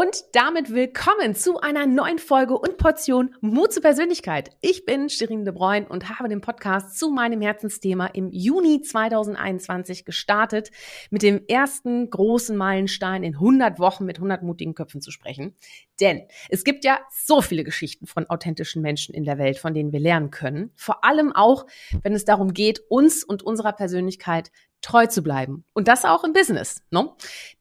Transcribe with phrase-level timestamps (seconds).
[0.00, 4.48] Und damit willkommen zu einer neuen Folge und Portion Mut zur Persönlichkeit.
[4.62, 10.06] Ich bin Shirin de Bruyne und habe den Podcast zu meinem Herzensthema im Juni 2021
[10.06, 10.70] gestartet,
[11.10, 15.54] mit dem ersten großen Meilenstein in 100 Wochen mit 100 mutigen Köpfen zu sprechen.
[16.00, 19.92] Denn es gibt ja so viele Geschichten von authentischen Menschen in der Welt, von denen
[19.92, 20.72] wir lernen können.
[20.76, 21.66] Vor allem auch,
[22.02, 24.50] wenn es darum geht, uns und unserer Persönlichkeit
[24.82, 25.64] treu zu bleiben.
[25.72, 26.82] Und das auch im Business.
[26.90, 27.10] Ne?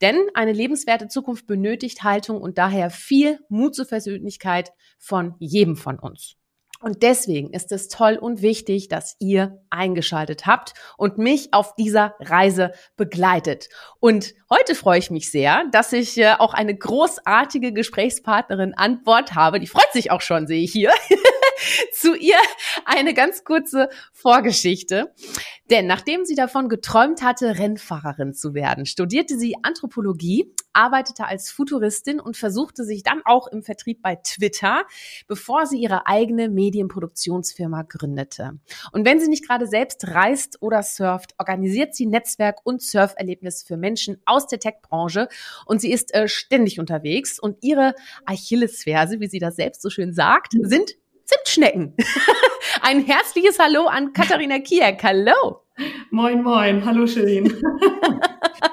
[0.01, 5.99] Denn eine lebenswerte Zukunft benötigt Haltung und daher viel Mut zur Persönlichkeit von jedem von
[5.99, 6.35] uns.
[6.81, 12.15] Und deswegen ist es toll und wichtig, dass ihr eingeschaltet habt und mich auf dieser
[12.21, 13.67] Reise begleitet.
[13.99, 19.35] Und heute freue ich mich sehr, dass ich äh, auch eine großartige Gesprächspartnerin an Bord
[19.35, 19.59] habe.
[19.59, 20.91] Die freut sich auch schon, sehe ich hier.
[21.93, 22.37] Zu ihr
[22.85, 25.13] eine ganz kurze Vorgeschichte.
[25.69, 32.19] Denn nachdem sie davon geträumt hatte, Rennfahrerin zu werden, studierte sie Anthropologie, arbeitete als Futuristin
[32.19, 34.85] und versuchte sich dann auch im Vertrieb bei Twitter,
[35.27, 38.59] bevor sie ihre eigene Medienproduktionsfirma gründete.
[38.91, 43.77] Und wenn sie nicht gerade selbst reist oder surft, organisiert sie Netzwerk- und Surferlebnis für
[43.77, 45.27] Menschen aus der Tech-Branche
[45.65, 47.93] und sie ist äh, ständig unterwegs und ihre
[48.25, 50.95] Achillesferse, wie sie das selbst so schön sagt, sind
[51.29, 51.93] Zimtschnecken.
[52.81, 55.03] Ein herzliches Hallo an Katharina Kieck.
[55.03, 55.61] Hallo.
[56.09, 56.83] Moin, moin.
[56.83, 57.45] Hallo, Shirin.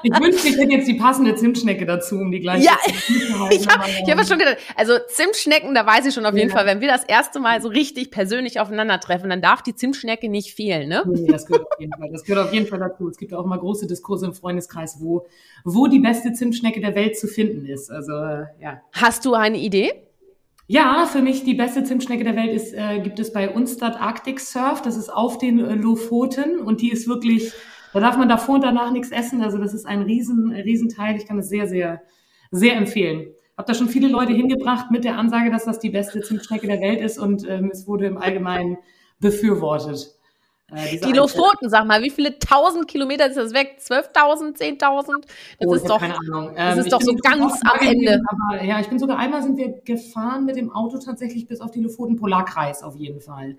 [0.03, 2.77] ich wünschte, ich hätte jetzt die passende Zimtschnecke dazu, um die gleiche Ja,
[3.51, 6.55] ich habe hab schon gedacht, also Zimtschnecken, da weiß ich schon auf jeden ja.
[6.55, 10.55] Fall, wenn wir das erste Mal so richtig persönlich aufeinandertreffen, dann darf die Zimtschnecke nicht
[10.55, 11.03] fehlen, ne?
[11.05, 12.09] Nee, das gehört auf jeden Fall.
[12.11, 13.07] Das gehört auf jeden Fall dazu.
[13.07, 15.27] Es gibt auch immer große Diskurse im Freundeskreis, wo,
[15.63, 17.91] wo die beste Zimtschnecke der Welt zu finden ist.
[17.91, 18.81] Also, ja.
[18.93, 20.06] Hast du eine Idee?
[20.69, 24.41] Ja, für mich die beste Zimtschnecke der Welt ist, äh, gibt es bei Unstad Arctic
[24.41, 24.81] Surf.
[24.81, 27.53] Das ist auf den äh, Lofoten und die ist wirklich,
[27.93, 29.41] da darf man davor und danach nichts essen.
[29.41, 31.15] Also das ist ein riesen, Riesenteil.
[31.15, 32.01] Ich kann es sehr, sehr,
[32.51, 33.33] sehr empfehlen.
[33.55, 36.81] Hab da schon viele Leute hingebracht mit der Ansage, dass das die beste Zimtschnecke der
[36.81, 38.77] Welt ist und ähm, es wurde im Allgemeinen
[39.21, 40.16] befürwortet.
[40.73, 43.77] Äh, die Lofoten, sag mal, wie viele tausend Kilometer ist das weg?
[43.79, 45.23] 12.000, 10.000?
[45.59, 46.53] Das oh, ist doch, keine Ahnung.
[46.55, 48.21] das ähm, ist doch so ganz am Ende.
[48.27, 51.71] Aber, ja, ich bin sogar einmal sind wir gefahren mit dem Auto tatsächlich bis auf
[51.71, 53.55] die Lofoten Polarkreis auf jeden Fall.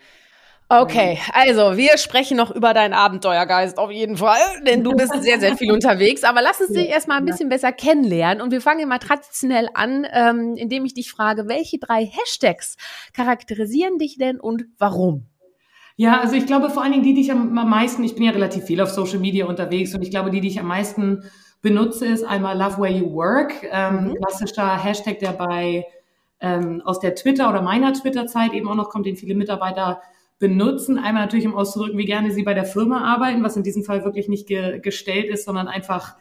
[0.71, 5.41] Okay, also wir sprechen noch über deinen Abenteuergeist auf jeden Fall, denn du bist sehr,
[5.41, 6.25] sehr viel unterwegs.
[6.25, 10.07] Aber lass uns dich erstmal ein bisschen besser kennenlernen und wir fangen mal traditionell an,
[10.13, 12.77] ähm, indem ich dich frage, welche drei Hashtags
[13.15, 15.31] charakterisieren dich denn und warum?
[16.01, 18.31] Ja, also ich glaube vor allen Dingen die, die ich am meisten, ich bin ja
[18.31, 21.25] relativ viel auf Social Media unterwegs und ich glaube, die, die ich am meisten
[21.61, 24.15] benutze, ist einmal Love Where You Work, ähm, mhm.
[24.15, 25.85] klassischer Hashtag, der bei
[26.41, 30.01] ähm, aus der Twitter oder meiner Twitter-Zeit eben auch noch kommt, den viele Mitarbeiter
[30.39, 31.01] benutzen.
[31.01, 34.05] Einmal natürlich, um auszudrücken, wie gerne sie bei der Firma arbeiten, was in diesem Fall
[34.05, 36.15] wirklich nicht ge gestellt ist, sondern einfach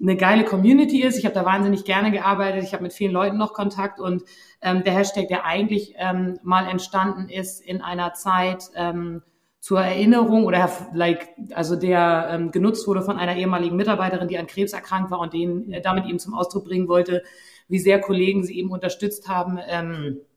[0.00, 1.18] eine geile Community ist.
[1.18, 2.62] Ich habe da wahnsinnig gerne gearbeitet.
[2.64, 4.24] Ich habe mit vielen Leuten noch Kontakt und
[4.60, 9.22] ähm, der Hashtag, der eigentlich ähm, mal entstanden ist in einer Zeit ähm,
[9.60, 14.46] zur Erinnerung oder like, also der ähm, genutzt wurde von einer ehemaligen Mitarbeiterin, die an
[14.46, 17.22] Krebs erkrankt war und den äh, damit eben zum Ausdruck bringen wollte,
[17.68, 19.58] wie sehr Kollegen sie eben unterstützt haben.
[19.66, 20.33] Ähm, äh,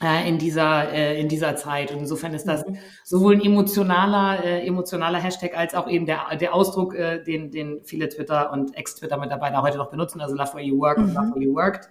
[0.00, 2.78] in dieser äh, in dieser Zeit und insofern ist das mhm.
[3.04, 7.84] sowohl ein emotionaler äh, emotionaler Hashtag als auch eben der der Ausdruck äh, den den
[7.84, 11.04] viele Twitter und Ex Twitter Mitarbeiter heute noch benutzen also Love Where You Work mhm.
[11.04, 11.88] und Love Where You Worked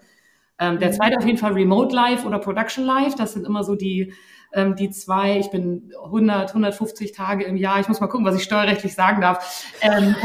[0.58, 0.94] ähm, der mhm.
[0.94, 4.12] zweite auf jeden Fall Remote Life oder Production Life das sind immer so die
[4.53, 8.36] ähm, die zwei ich bin 100 150 Tage im Jahr ich muss mal gucken was
[8.36, 10.16] ich steuerrechtlich sagen darf ähm,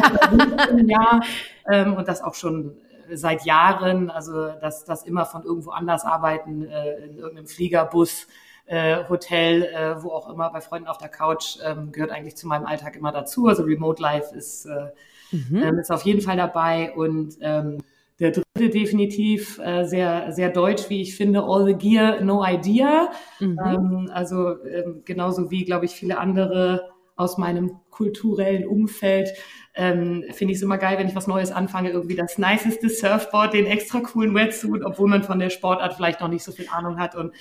[0.79, 1.23] im Jahr
[1.71, 2.79] ähm, und das auch schon
[3.13, 8.27] seit Jahren, also dass das immer von irgendwo anders arbeiten, äh, in irgendeinem Flieger, Bus,
[8.67, 12.49] äh, Hotel, äh, wo auch immer, bei Freunden auf der Couch, ähm, gehört eigentlich zu
[12.49, 13.47] meinem Alltag immer dazu.
[13.47, 14.91] Also Remote Life ist, äh,
[15.33, 15.63] mhm.
[15.63, 17.79] ähm, ist auf jeden Fall dabei und ähm,
[18.21, 23.11] der dritte definitiv äh, sehr, sehr deutsch, wie ich finde, All the Gear, No Idea.
[23.41, 23.59] Mhm.
[23.65, 29.31] Ähm, also ähm, genauso wie, glaube ich, viele andere aus meinem kulturellen Umfeld
[29.75, 33.55] ähm, finde ich es immer geil, wenn ich was Neues anfange, irgendwie das niceste Surfboard,
[33.55, 36.99] den extra coolen Wetsuit, obwohl man von der Sportart vielleicht noch nicht so viel Ahnung
[36.99, 37.33] hat und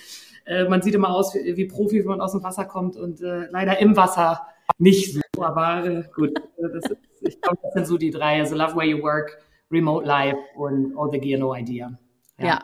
[0.45, 3.21] äh, man sieht immer aus wie, wie Profi, wenn man aus dem Wasser kommt und
[3.21, 4.41] äh, leider im Wasser
[4.77, 8.56] nicht so, aber äh, gut, das ist, ich glaube, das sind so die drei, also
[8.56, 9.38] Love Where You Work,
[9.71, 11.97] Remote Life und All the Gear No Idea.
[12.39, 12.45] ja.
[12.45, 12.59] ja.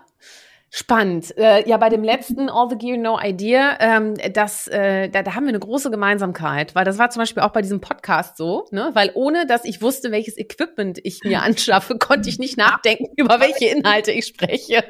[0.80, 1.38] Spannend.
[1.38, 5.36] Äh, ja, bei dem letzten All the Gear No Idea, ähm, das, äh, da, da
[5.36, 8.66] haben wir eine große Gemeinsamkeit, weil das war zum Beispiel auch bei diesem Podcast so,
[8.72, 8.92] ne?
[8.94, 13.42] Weil ohne dass ich wusste, welches Equipment ich mir anschaffe, konnte ich nicht nachdenken, über
[13.42, 14.86] welche Inhalte ich spreche.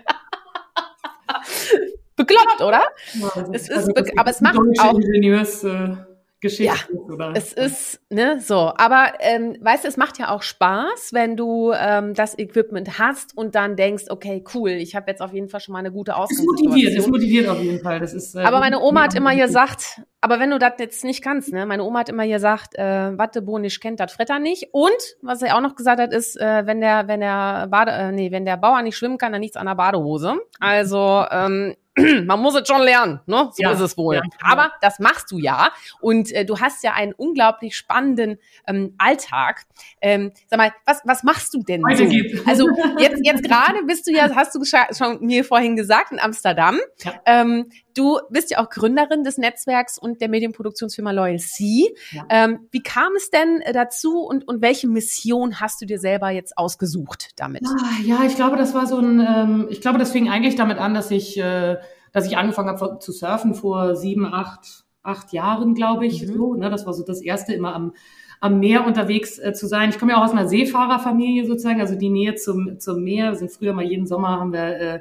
[2.15, 2.83] bekloppt, oder?
[3.13, 5.95] Ja, es ist, also aber es macht auch Ingenieurs, äh,
[6.41, 7.33] Geschichte ja, oder?
[7.35, 8.71] Es ist, ne, so.
[8.77, 13.35] Aber ähm, weißt du, es macht ja auch Spaß, wenn du ähm, das Equipment hast
[13.37, 16.15] und dann denkst, okay, cool, ich habe jetzt auf jeden Fall schon mal eine gute
[16.15, 16.65] Ausgangssituation.
[16.65, 17.99] Es motiviert, es motiviert auf jeden Fall.
[17.99, 21.21] Das ist, äh, aber meine Oma hat immer gesagt, aber wenn du das jetzt nicht
[21.21, 24.69] kannst, ne, meine Oma hat immer gesagt, äh, Watte Bonisch kennt das Fretter nicht.
[24.71, 24.89] Und
[25.21, 28.31] was er auch noch gesagt hat, ist, äh, wenn der, wenn der Bade, äh, nee,
[28.31, 30.37] wenn der Bauer nicht schwimmen kann, dann nichts an der Badehose.
[30.59, 31.75] Also ähm,
[32.25, 33.49] man muss es schon lernen, ne?
[33.53, 34.15] So ja, ist es wohl.
[34.15, 35.71] Ja, Aber das machst du ja.
[36.01, 38.37] Und äh, du hast ja einen unglaublich spannenden
[38.67, 39.63] ähm, Alltag.
[40.01, 42.09] Ähm, sag mal, was, was machst du denn so?
[42.45, 42.67] Also
[42.97, 46.79] jetzt, jetzt gerade bist du ja, hast du schon mir vorhin gesagt, in Amsterdam.
[47.03, 47.13] Ja.
[47.25, 47.69] Ähm,
[47.99, 51.93] du bist ja auch Gründerin des Netzwerks und der Medienproduktionsfirma Loyal C.
[52.11, 52.25] Ja.
[52.29, 56.29] Ähm, wie kam es denn äh, dazu und, und welche Mission hast du dir selber
[56.29, 57.63] jetzt ausgesucht damit?
[57.65, 60.77] Ah, ja, ich glaube, das war so ein, ähm, ich glaube, das fing eigentlich damit
[60.77, 61.77] an, dass ich äh,
[62.11, 66.25] dass ich angefangen habe zu surfen vor sieben, acht, acht Jahren, glaube ich.
[66.25, 66.33] Mhm.
[66.33, 66.69] So, ne?
[66.69, 67.93] Das war so das erste immer am,
[68.39, 69.89] am Meer unterwegs äh, zu sein.
[69.89, 73.31] Ich komme ja auch aus einer Seefahrerfamilie sozusagen, also die Nähe zum, zum Meer.
[73.31, 74.99] Wir sind früher mal jeden Sommer haben wir äh,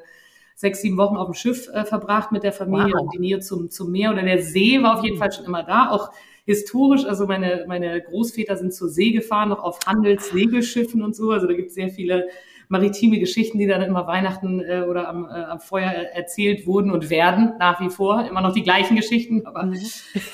[0.59, 3.03] sechs, sieben Wochen auf dem Schiff äh, verbracht mit der Familie wow.
[3.03, 5.21] und die Nähe zum, zum Meer oder der See war auf jeden mhm.
[5.21, 5.91] Fall schon immer da.
[5.91, 6.11] Auch
[6.47, 11.31] historisch, also meine, meine Großväter sind zur See gefahren, noch auf Handelssegelschiffen und so.
[11.31, 12.27] Also da gibt es sehr viele
[12.67, 17.09] maritime Geschichten, die dann immer Weihnachten äh, oder am, äh, am Feuer erzählt wurden und
[17.09, 18.27] werden, nach wie vor.
[18.29, 19.79] Immer noch die gleichen Geschichten, aber mhm.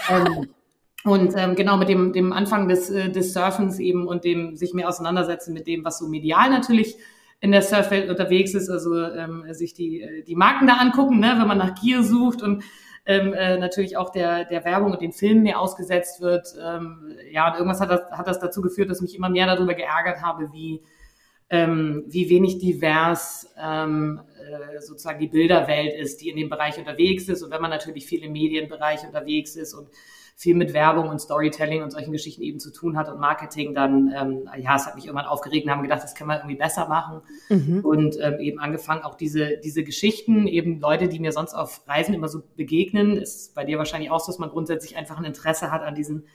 [0.09, 0.49] ähm,
[1.05, 4.73] und ähm, genau mit dem, dem Anfang des, äh, des Surfens eben und dem sich
[4.73, 6.97] mehr auseinandersetzen mit dem, was so medial natürlich
[7.41, 11.35] in der Surfwelt unterwegs ist, also ähm, sich die, äh, die Marken da angucken, ne,
[11.39, 12.65] wenn man nach Gier sucht und
[13.07, 16.55] ähm, äh, natürlich auch der, der Werbung und den Filmen mehr ausgesetzt wird.
[16.63, 19.75] Ähm, ja, und irgendwas hat das, hat das dazu geführt, dass mich immer mehr darüber
[19.75, 20.83] geärgert habe, wie,
[21.51, 27.29] ähm, wie wenig divers ähm, äh, sozusagen die Bilderwelt ist, die in dem Bereich unterwegs
[27.29, 27.43] ist.
[27.43, 29.89] Und wenn man natürlich viel im Medienbereich unterwegs ist und
[30.37, 34.13] viel mit Werbung und Storytelling und solchen Geschichten eben zu tun hat und Marketing, dann,
[34.17, 36.89] ähm, ja, es hat mich irgendwann aufgeregt und haben gedacht, das können wir irgendwie besser
[36.89, 37.21] machen.
[37.49, 37.85] Mhm.
[37.85, 42.15] Und ähm, eben angefangen, auch diese, diese Geschichten, eben Leute, die mir sonst auf Reisen
[42.15, 45.71] immer so begegnen, ist bei dir wahrscheinlich auch so, dass man grundsätzlich einfach ein Interesse
[45.71, 46.27] hat an diesen,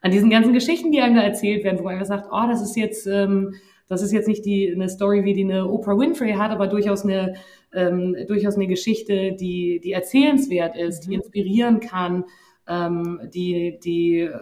[0.00, 2.62] an diesen ganzen Geschichten, die einem da erzählt werden, wo man einfach sagt, oh, das
[2.62, 3.54] ist jetzt, ähm,
[3.86, 7.04] das ist jetzt nicht die, eine Story, wie die eine Oprah Winfrey hat, aber durchaus
[7.04, 7.34] eine,
[7.74, 11.10] ähm, durchaus eine Geschichte, die, die erzählenswert ist, mhm.
[11.10, 12.24] die inspirieren kann,
[12.66, 14.38] ähm, die, die äh,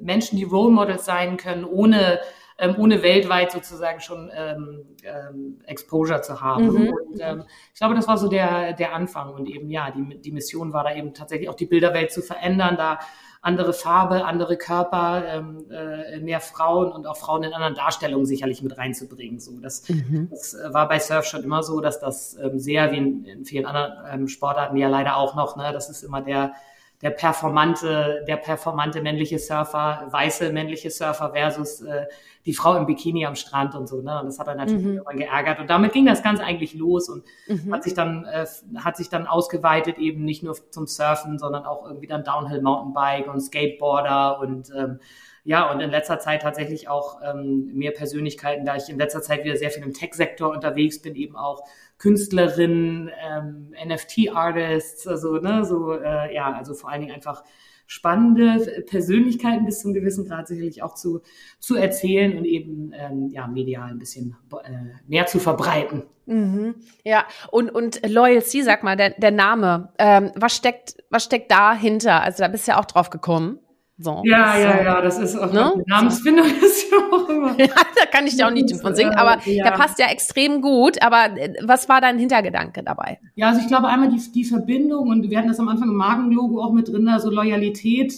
[0.00, 2.20] Menschen, die Role Models sein können, ohne
[2.58, 6.64] ähm, ohne weltweit sozusagen schon ähm, ähm, Exposure zu haben.
[6.64, 6.88] Mhm.
[6.88, 9.32] Und ähm, ich glaube, das war so der, der Anfang.
[9.32, 12.76] Und eben, ja, die, die Mission war da eben tatsächlich auch die Bilderwelt zu verändern,
[12.76, 12.98] da
[13.40, 18.60] andere Farbe, andere Körper, ähm, äh, mehr Frauen und auch Frauen in anderen Darstellungen sicherlich
[18.62, 19.38] mit reinzubringen.
[19.38, 20.26] So, das, mhm.
[20.28, 23.66] das war bei Surf schon immer so, dass das ähm, sehr wie in, in vielen
[23.66, 26.54] anderen ähm, Sportarten ja leider auch noch, ne, das ist immer der
[27.02, 32.06] der performante, der performante männliche Surfer, weiße männliche Surfer versus äh,
[32.44, 34.02] die Frau im Bikini am Strand und so.
[34.02, 34.18] Ne?
[34.20, 34.92] Und das hat er natürlich mhm.
[34.94, 35.60] irgendwann geärgert.
[35.60, 37.72] Und damit ging das Ganze eigentlich los und mhm.
[37.72, 38.46] hat sich dann äh,
[38.78, 43.28] hat sich dann ausgeweitet eben nicht nur zum Surfen, sondern auch irgendwie dann Downhill Mountainbike
[43.28, 44.98] und Skateboarder und ähm,
[45.44, 49.44] ja, und in letzter Zeit tatsächlich auch ähm, mehr Persönlichkeiten, da ich in letzter Zeit
[49.44, 51.62] wieder sehr viel im Tech-Sektor unterwegs bin, eben auch
[51.98, 57.42] Künstlerinnen, ähm, NFT-Artists, also ne, so äh, ja, also vor allen Dingen einfach
[57.88, 61.22] spannende Persönlichkeiten bis zum gewissen Grad sicherlich auch zu,
[61.58, 64.70] zu erzählen und eben ähm, ja, medial ein bisschen äh,
[65.06, 66.04] mehr zu verbreiten.
[66.26, 66.74] Mhm.
[67.02, 71.50] Ja, und, und Loyal C, sag mal, der, der Name, ähm, was, steckt, was steckt
[71.50, 72.22] dahinter?
[72.22, 73.58] Also da bist du ja auch drauf gekommen.
[74.00, 74.62] So, ja, so.
[74.62, 75.72] ja, ja, das ist auch ne?
[75.86, 77.58] Namensfindung ist ja auch immer.
[77.58, 79.64] ja, da kann ich dir auch nicht von singen, aber ja.
[79.64, 81.02] der passt ja extrem gut.
[81.02, 83.18] Aber äh, was war dein Hintergedanke dabei?
[83.34, 85.96] Ja, also ich glaube einmal die, die Verbindung und wir hatten das am Anfang im
[85.96, 88.14] Magenlogo auch mit drin, also Loyalität.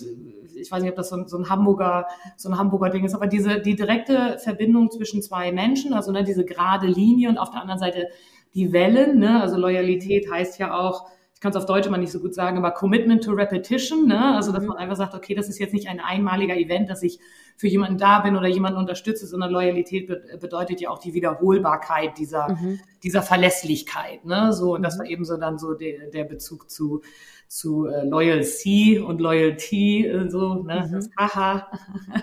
[0.55, 2.07] Ich weiß nicht, ob das so ein, so ein Hamburger,
[2.37, 6.25] so ein Hamburger Ding ist, aber diese, die direkte Verbindung zwischen zwei Menschen, also ne,
[6.25, 8.09] diese gerade Linie und auf der anderen Seite
[8.55, 11.09] die Wellen, ne, also Loyalität heißt ja auch,
[11.41, 14.35] ich kann es auf Deutsch immer nicht so gut sagen, aber Commitment to Repetition, ne?
[14.35, 14.69] also dass mhm.
[14.69, 17.19] man einfach sagt, okay, das ist jetzt nicht ein einmaliger Event, dass ich
[17.57, 22.19] für jemanden da bin oder jemanden unterstütze, sondern Loyalität be bedeutet ja auch die Wiederholbarkeit
[22.19, 22.81] dieser, mhm.
[23.03, 24.27] dieser Verlässlichkeit.
[24.27, 24.53] Ne?
[24.53, 24.99] So, und das mhm.
[24.99, 27.01] war eben so dann so der, der Bezug zu
[27.51, 30.87] zu äh, Loyal C und Loyalty äh, so, ne?
[30.89, 30.93] Mhm.
[30.93, 31.67] Das Haha.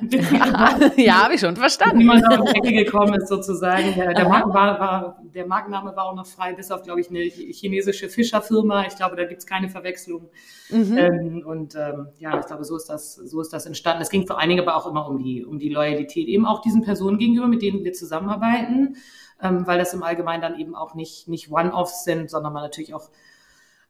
[0.95, 1.99] ja, habe ich schon verstanden.
[1.99, 3.93] Wie man da um die Ecke gekommen ist sozusagen.
[3.93, 7.09] Der, der, Marken war, war, der Markenname war auch noch frei, bis auf, glaube ich,
[7.09, 8.85] eine chinesische Fischerfirma.
[8.85, 10.29] Ich glaube, da gibt's keine Verwechslung.
[10.69, 10.97] Mhm.
[10.97, 14.01] Ähm, und ähm, ja, ich glaube, so ist das, so ist das entstanden.
[14.01, 16.61] Es ging vor allen Dingen aber auch immer um die, um die Loyalität, eben auch
[16.61, 18.95] diesen Personen gegenüber, mit denen wir zusammenarbeiten,
[19.43, 22.93] ähm, weil das im Allgemeinen dann eben auch nicht, nicht One-Offs sind, sondern man natürlich
[22.93, 23.09] auch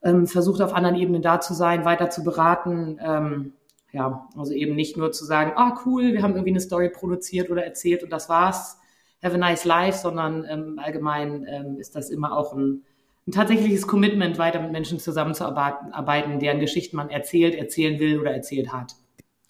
[0.04, 3.00] ähm, versucht auf anderen Ebenen da zu sein, weiter zu beraten.
[3.02, 3.54] Ähm,
[3.92, 7.50] ja, also eben nicht nur zu sagen, ah cool, wir haben irgendwie eine Story produziert
[7.50, 8.80] oder erzählt und das war's,
[9.24, 12.84] have a nice life, sondern ähm, allgemein ähm, ist das immer auch ein,
[13.28, 18.72] ein tatsächliches Commitment, weiter mit Menschen zusammenzuarbeiten, deren Geschichten man erzählt, erzählen will oder erzählt
[18.72, 18.96] hat.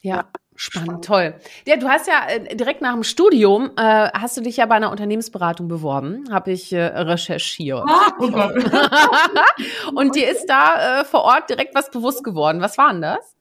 [0.01, 0.27] Ja,
[0.59, 1.35] Spannend, Spannend, toll.
[1.67, 4.73] Ja, du hast ja äh, direkt nach dem Studium äh, hast du dich ja bei
[4.73, 7.83] einer Unternehmensberatung beworben, habe ich äh, recherchiert.
[7.87, 8.55] Ah, oh Gott.
[9.95, 12.59] Und dir ist da äh, vor Ort direkt was bewusst geworden.
[12.59, 13.35] Was war denn das?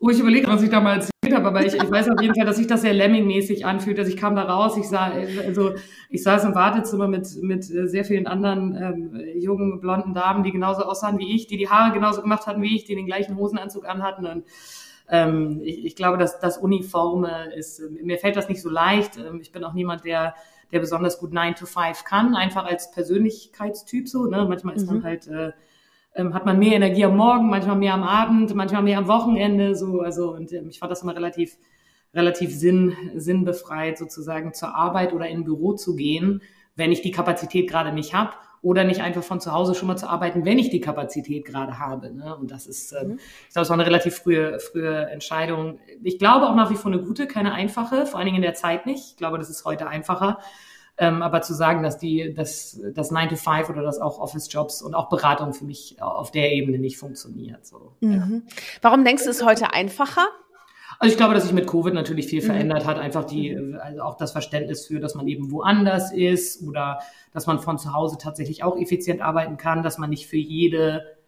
[0.00, 2.34] Oh, ich überlege, was ich da mal erzählt habe, aber ich, ich weiß auf jeden
[2.34, 3.98] Fall, dass sich das sehr Lemming-mäßig anfühlt.
[3.98, 5.12] Also ich kam da raus, ich sah,
[5.44, 5.74] also
[6.08, 10.52] ich saß im Wartezimmer mit, mit äh, sehr vielen anderen ähm, jungen, blonden Damen, die
[10.52, 13.36] genauso aussahen wie ich, die die Haare genauso gemacht hatten wie ich, die den gleichen
[13.36, 14.44] Hosenanzug anhatten und
[15.10, 19.16] ähm, ich, ich glaube, dass das Uniforme ist, mir fällt das nicht so leicht.
[19.16, 20.34] Ähm, ich bin auch niemand, der
[20.72, 24.26] der besonders gut 9 to 5 kann, einfach als Persönlichkeitstyp so.
[24.26, 24.44] Ne?
[24.48, 24.96] Manchmal ist mhm.
[24.96, 25.52] man halt, äh,
[26.14, 29.74] ähm, hat man mehr Energie am Morgen, manchmal mehr am Abend, manchmal mehr am Wochenende.
[29.74, 31.56] So, also und ähm, ich fand das immer relativ
[32.14, 36.42] relativ sinn, sinnbefreit, sozusagen zur Arbeit oder in ein Büro zu gehen,
[36.74, 39.96] wenn ich die Kapazität gerade nicht habe oder nicht einfach von zu Hause schon mal
[39.96, 42.12] zu arbeiten, wenn ich die Kapazität gerade habe.
[42.12, 42.36] Ne?
[42.36, 43.18] Und das ist, äh, mhm.
[43.46, 45.78] ich glaube, es war eine relativ frühe, frühe Entscheidung.
[46.02, 48.54] Ich glaube auch nach wie vor eine gute, keine einfache, vor allen Dingen in der
[48.54, 49.10] Zeit nicht.
[49.10, 50.38] Ich glaube, das ist heute einfacher.
[51.00, 54.82] Ähm, aber zu sagen, dass die, dass das 9 to 5 oder das auch Office-Jobs
[54.82, 57.64] und auch Beratung für mich auf der Ebene nicht funktioniert.
[57.64, 58.12] So, mhm.
[58.12, 58.54] ja.
[58.82, 60.26] Warum denkst du, es heute einfacher?
[60.98, 62.46] Also ich glaube, dass sich mit Covid natürlich viel mhm.
[62.46, 62.98] verändert hat.
[62.98, 63.78] Einfach die, mhm.
[63.80, 66.98] also auch das Verständnis für, dass man eben woanders ist oder
[67.32, 71.18] dass man von zu Hause tatsächlich auch effizient arbeiten kann, dass man nicht für jede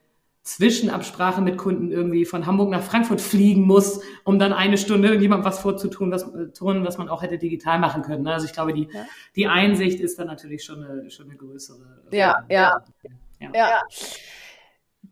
[0.43, 5.45] Zwischenabsprache mit Kunden irgendwie von Hamburg nach Frankfurt fliegen muss, um dann eine Stunde irgendjemandem
[5.45, 8.27] was vorzutun, was, äh, tun, was man auch hätte digital machen können.
[8.27, 9.05] Also ich glaube, die, ja.
[9.37, 12.03] die Einsicht ist dann natürlich schon eine, schon eine größere.
[12.11, 12.83] Ja, ja.
[13.39, 13.50] ja.
[13.55, 13.81] ja.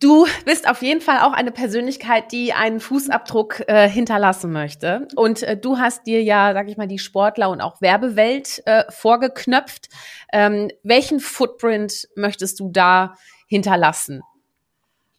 [0.00, 5.08] Du bist auf jeden Fall auch eine Persönlichkeit, die einen Fußabdruck äh, hinterlassen möchte.
[5.16, 8.84] Und äh, du hast dir ja, sag ich mal, die Sportler und auch Werbewelt äh,
[8.90, 9.88] vorgeknöpft.
[10.32, 13.14] Ähm, welchen Footprint möchtest du da
[13.48, 14.22] hinterlassen?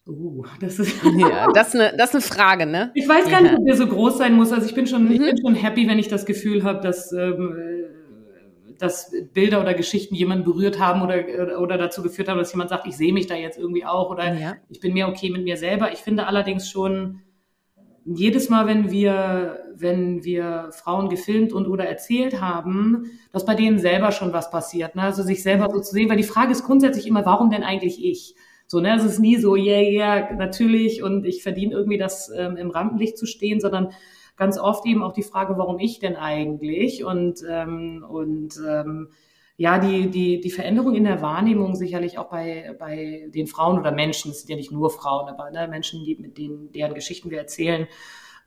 [0.07, 2.91] Uh, das ist, ja, das, ist eine, das ist eine Frage, ne?
[2.95, 4.51] Ich weiß gar nicht, ob der so groß sein muss.
[4.51, 5.11] Also ich bin schon, mhm.
[5.11, 7.53] ich bin schon happy, wenn ich das Gefühl habe, dass ähm,
[8.79, 12.87] dass Bilder oder Geschichten jemanden berührt haben oder, oder dazu geführt haben, dass jemand sagt,
[12.87, 14.55] ich sehe mich da jetzt irgendwie auch oder ja.
[14.69, 15.91] ich bin mir okay mit mir selber.
[15.91, 17.21] Ich finde allerdings schon,
[18.05, 23.77] jedes Mal, wenn wir, wenn wir Frauen gefilmt und oder erzählt haben, dass bei denen
[23.77, 24.95] selber schon was passiert.
[24.95, 25.03] Ne?
[25.03, 28.03] Also sich selber so zu sehen, weil die Frage ist grundsätzlich immer, warum denn eigentlich
[28.03, 28.35] ich?
[28.67, 32.55] So, ne, es ist nie so, yeah, yeah, natürlich und ich verdiene irgendwie das ähm,
[32.55, 33.89] im Rampenlicht zu stehen, sondern
[34.39, 37.03] ganz oft eben auch die Frage, warum ich denn eigentlich?
[37.03, 39.09] Und, ähm, und ähm,
[39.57, 43.91] ja, die, die, die Veränderung in der Wahrnehmung sicherlich auch bei, bei den Frauen oder
[43.91, 47.29] Menschen, es sind ja nicht nur Frauen, aber ne, Menschen, die, mit denen, deren Geschichten
[47.29, 47.85] wir erzählen,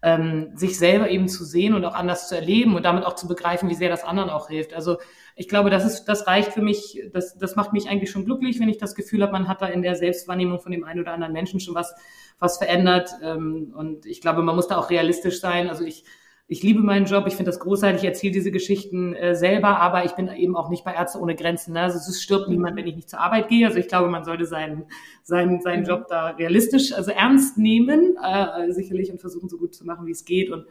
[0.02, 3.28] ähm, sich selber eben zu sehen und auch anders zu erleben und damit auch zu
[3.28, 4.72] begreifen, wie sehr das anderen auch hilft.
[4.72, 4.96] Also
[5.36, 8.58] ich glaube, das ist, das reicht für mich, das, das macht mich eigentlich schon glücklich,
[8.58, 11.12] wenn ich das Gefühl habe, man hat da in der Selbstwahrnehmung von dem einen oder
[11.12, 11.94] anderen Menschen schon was,
[12.42, 13.10] was verändert.
[13.22, 15.68] Ähm, und ich glaube, man muss da auch realistisch sein.
[15.68, 16.04] Also ich,
[16.48, 20.04] ich liebe meinen Job, ich finde das großartig, ich erzähle diese Geschichten äh, selber, aber
[20.04, 21.74] ich bin eben auch nicht bei Ärzte ohne Grenzen.
[21.74, 21.82] Ne?
[21.82, 23.64] Also es stirbt niemand, wenn ich nicht zur Arbeit gehe.
[23.64, 24.86] Also ich glaube, man sollte seinen,
[25.22, 29.86] seinen, seinen Job da realistisch, also ernst nehmen, äh, sicherlich und versuchen, so gut zu
[29.86, 30.50] machen, wie es geht.
[30.50, 30.66] Und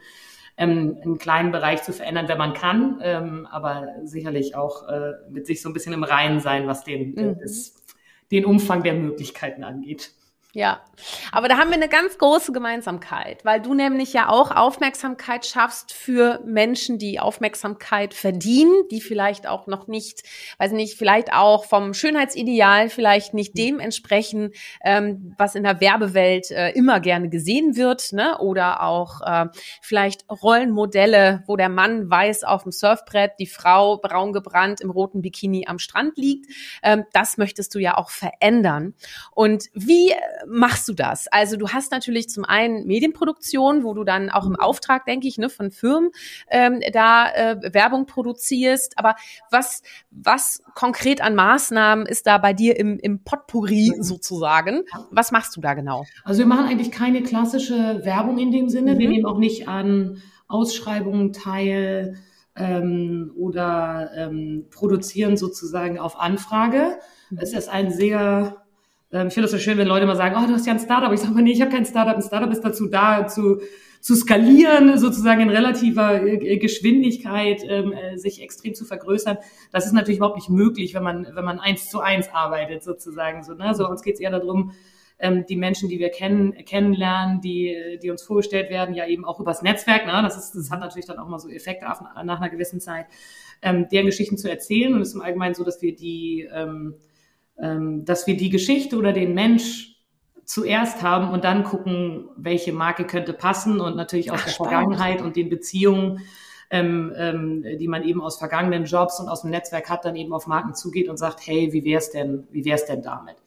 [0.57, 5.47] ähm, einen kleinen Bereich zu verändern, wenn man kann, ähm, aber sicherlich auch äh, mit
[5.47, 7.39] sich so ein bisschen im Reinen sein, was den, mhm.
[7.41, 7.81] das,
[8.29, 10.11] den Umfang der Möglichkeiten angeht.
[10.53, 10.81] Ja,
[11.31, 15.93] aber da haben wir eine ganz große Gemeinsamkeit, weil du nämlich ja auch Aufmerksamkeit schaffst
[15.93, 20.23] für Menschen, die Aufmerksamkeit verdienen, die vielleicht auch noch nicht,
[20.57, 24.51] weiß nicht, vielleicht auch vom Schönheitsideal vielleicht nicht dem entsprechen,
[24.83, 28.37] ähm, was in der Werbewelt äh, immer gerne gesehen wird, ne?
[28.39, 29.45] Oder auch äh,
[29.81, 35.21] vielleicht Rollenmodelle, wo der Mann weiß auf dem Surfbrett, die Frau braun gebrannt im roten
[35.21, 36.51] Bikini am Strand liegt.
[36.83, 38.95] Ähm, das möchtest du ja auch verändern.
[39.33, 40.13] Und wie
[40.47, 41.27] machst du das?
[41.27, 45.37] Also du hast natürlich zum einen Medienproduktion, wo du dann auch im Auftrag, denke ich,
[45.37, 46.11] ne, von Firmen
[46.49, 48.97] ähm, da äh, Werbung produzierst.
[48.97, 49.15] Aber
[49.49, 54.83] was, was konkret an Maßnahmen ist da bei dir im, im Potpourri sozusagen?
[55.11, 56.05] Was machst du da genau?
[56.23, 58.95] Also wir machen eigentlich keine klassische Werbung in dem Sinne.
[58.95, 58.99] Mhm.
[58.99, 62.17] Wir nehmen auch nicht an Ausschreibungen teil
[62.55, 66.97] ähm, oder ähm, produzieren sozusagen auf Anfrage.
[67.29, 67.39] Mhm.
[67.41, 68.60] Es ist ein sehr
[69.11, 71.11] ich finde es so schön, wenn Leute mal sagen, oh, du hast ja ein Startup.
[71.11, 72.15] Ich sage mal, nee, ich habe kein Startup.
[72.15, 73.59] Ein Startup ist dazu da, zu,
[73.99, 79.37] zu skalieren, sozusagen in relativer äh, Geschwindigkeit, ähm, äh, sich extrem zu vergrößern.
[79.71, 83.43] Das ist natürlich überhaupt nicht möglich, wenn man, wenn man eins zu eins arbeitet, sozusagen.
[83.43, 83.75] So, ne?
[83.75, 84.71] so uns geht es eher darum,
[85.19, 89.39] ähm, die Menschen, die wir kennen, kennenlernen, die, die uns vorgestellt werden, ja eben auch
[89.39, 90.07] übers Netzwerk.
[90.07, 90.19] Ne?
[90.23, 93.05] Das, ist, das hat natürlich dann auch mal so Effekte nach einer gewissen Zeit,
[93.61, 94.93] ähm, deren Geschichten zu erzählen.
[94.93, 96.95] Und es ist im Allgemeinen so, dass wir die, ähm, ähm,
[98.03, 99.91] dass wir die Geschichte oder den Mensch
[100.51, 104.53] zuerst haben und dann gucken, welche Marke könnte passen und natürlich aus Ach, der.
[104.53, 106.19] Vergangenheit und den Beziehungen,
[106.69, 110.33] ähm, ähm, die man eben aus vergangenen Jobs und aus dem Netzwerk hat, dann eben
[110.33, 113.37] auf Marken zugeht und sagt, hey, wie wär's denn, wie wär's denn damit?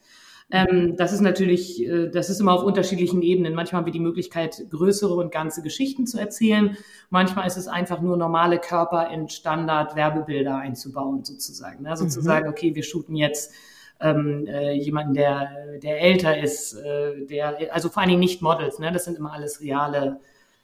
[0.51, 3.53] Ähm, das ist natürlich, äh, das ist immer auf unterschiedlichen Ebenen.
[3.53, 6.77] Manchmal haben wir die Möglichkeit, größere und ganze Geschichten zu erzählen.
[7.09, 11.83] Manchmal ist es einfach nur normale Körper in Standard-Werbebilder einzubauen, sozusagen.
[11.83, 11.97] Ne?
[11.97, 12.51] Sozusagen, mhm.
[12.51, 13.53] okay, wir shooten jetzt
[13.99, 18.79] ähm, äh, jemanden, der, der älter ist, äh, der, also vor allen Dingen nicht Models,
[18.79, 18.91] ne?
[18.91, 20.19] Das sind immer alles reale,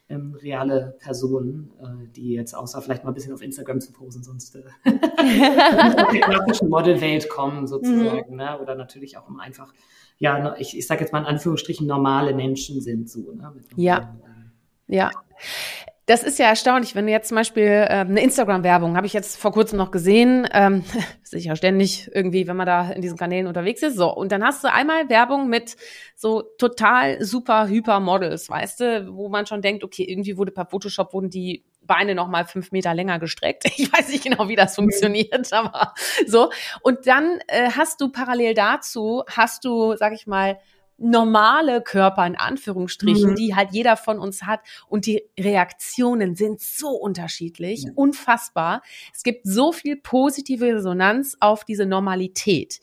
[0.10, 4.24] ähm, reale Personen, äh, die jetzt außer vielleicht mal ein bisschen auf Instagram zu posen,
[4.24, 8.38] sonst äh, aus der klassischen Modelwelt kommen sozusagen, mhm.
[8.38, 8.60] ne?
[8.60, 9.74] Oder natürlich auch immer einfach,
[10.18, 13.54] ja, ich, ich sage jetzt mal in Anführungsstrichen normale Menschen sind so, ne?
[13.76, 14.16] ja.
[14.88, 15.10] Äh, ja.
[16.08, 19.38] Das ist ja erstaunlich, wenn du jetzt zum Beispiel äh, eine Instagram-Werbung, habe ich jetzt
[19.38, 20.84] vor kurzem noch gesehen, ähm,
[21.24, 23.96] sicher ständig irgendwie, wenn man da in diesen Kanälen unterwegs ist.
[23.96, 25.76] So, und dann hast du einmal Werbung mit
[26.16, 30.66] so total super hyper Models, weißt du, wo man schon denkt, okay, irgendwie wurde per
[30.66, 33.66] Photoshop wurden die Beine noch mal fünf Meter länger gestreckt.
[33.78, 35.94] Ich weiß nicht genau, wie das funktioniert, aber
[36.28, 36.52] so.
[36.82, 40.60] Und dann äh, hast du parallel dazu, hast du, sag ich mal,
[41.02, 43.36] normale Körper in Anführungsstrichen, mhm.
[43.36, 44.62] die halt jeder von uns hat.
[44.88, 47.92] Und die Reaktionen sind so unterschiedlich, ja.
[47.96, 48.82] unfassbar.
[49.14, 52.80] Es gibt so viel positive Resonanz auf diese Normalität.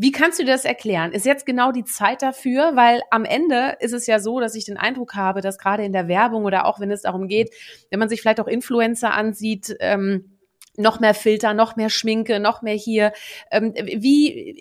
[0.00, 1.10] Wie kannst du dir das erklären?
[1.10, 2.76] Ist jetzt genau die Zeit dafür?
[2.76, 5.92] Weil am Ende ist es ja so, dass ich den Eindruck habe, dass gerade in
[5.92, 7.52] der Werbung oder auch wenn es darum geht,
[7.90, 10.37] wenn man sich vielleicht auch Influencer ansieht, ähm,
[10.78, 13.12] noch mehr Filter, noch mehr Schminke, noch mehr hier.
[13.50, 14.56] Ähm, wie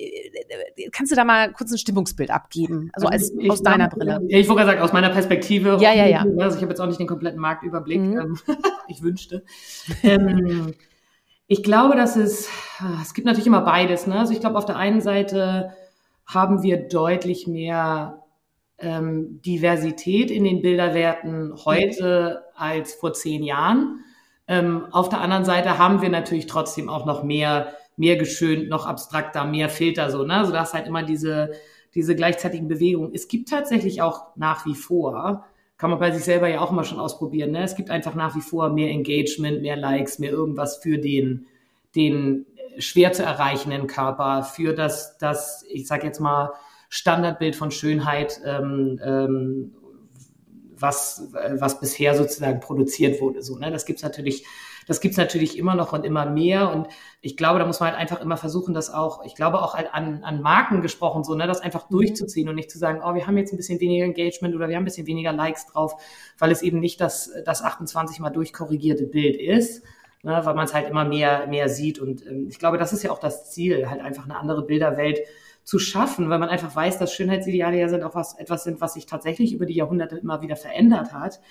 [0.92, 2.90] kannst du da mal kurz ein Stimmungsbild abgeben?
[2.94, 4.22] Also als, ich, aus deiner Brille.
[4.28, 5.78] Ich wollte sagen, aus meiner Perspektive.
[5.80, 6.26] Ja, ja, ja.
[6.40, 8.02] Also ich habe jetzt auch nicht den kompletten Marktüberblick.
[8.02, 8.20] Mhm.
[8.20, 8.38] Ähm,
[8.88, 9.44] ich wünschte.
[10.04, 10.74] Ähm,
[11.48, 12.50] ich glaube, dass es,
[13.02, 14.08] es gibt natürlich immer beides.
[14.08, 14.20] Ne?
[14.20, 15.74] Also ich glaube, auf der einen Seite
[16.26, 18.24] haben wir deutlich mehr
[18.80, 22.62] ähm, Diversität in den Bilderwerten heute mhm.
[22.62, 24.04] als vor zehn Jahren.
[24.48, 28.86] Ähm, auf der anderen Seite haben wir natürlich trotzdem auch noch mehr, mehr geschönt, noch
[28.86, 30.36] abstrakter, mehr Filter, so, ne?
[30.36, 31.52] Also da ist halt immer diese,
[31.96, 33.12] diese gleichzeitigen Bewegungen.
[33.14, 35.46] Es gibt tatsächlich auch nach wie vor,
[35.78, 37.64] kann man bei sich selber ja auch immer schon ausprobieren, ne?
[37.64, 41.46] Es gibt einfach nach wie vor mehr Engagement, mehr Likes, mehr irgendwas für den,
[41.96, 42.46] den
[42.80, 46.52] schwer zu erreichenden Körper, für das, das, ich sag jetzt mal,
[46.90, 49.76] Standardbild von Schönheit ähm, ähm,
[50.80, 53.42] was, was bisher sozusagen produziert wurde.
[53.42, 53.72] So, ne?
[53.72, 54.46] Das gibt's natürlich,
[54.88, 56.72] das gibt's natürlich immer noch und immer mehr.
[56.72, 56.88] Und
[57.22, 60.24] ich glaube, da muss man halt einfach immer versuchen, das auch, ich glaube auch an,
[60.24, 61.96] an Marken gesprochen, so, ne, das einfach mhm.
[61.96, 64.76] durchzuziehen und nicht zu sagen, oh, wir haben jetzt ein bisschen weniger Engagement oder wir
[64.76, 65.96] haben ein bisschen weniger Likes drauf,
[66.38, 69.84] weil es eben nicht das, das 28 mal durchkorrigierte Bild ist.
[70.24, 72.00] Ne, weil man es halt immer mehr, mehr sieht.
[72.00, 75.20] Und ähm, ich glaube, das ist ja auch das Ziel, halt einfach eine andere Bilderwelt
[75.68, 78.94] zu schaffen, weil man einfach weiß, dass Schönheitsideale ja sind auch was, etwas sind, was
[78.94, 81.42] sich tatsächlich über die Jahrhunderte immer wieder verändert hat.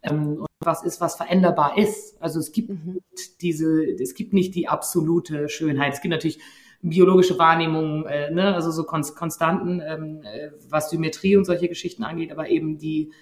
[0.00, 2.22] Ähm, und was ist, was veränderbar ist.
[2.22, 3.00] Also es gibt mhm.
[3.40, 5.92] diese, es gibt nicht die absolute Schönheit.
[5.92, 6.38] Es gibt natürlich
[6.82, 12.30] biologische Wahrnehmungen, äh, ne, also so Konstanten, ähm, äh, was Symmetrie und solche Geschichten angeht,
[12.30, 13.12] aber eben die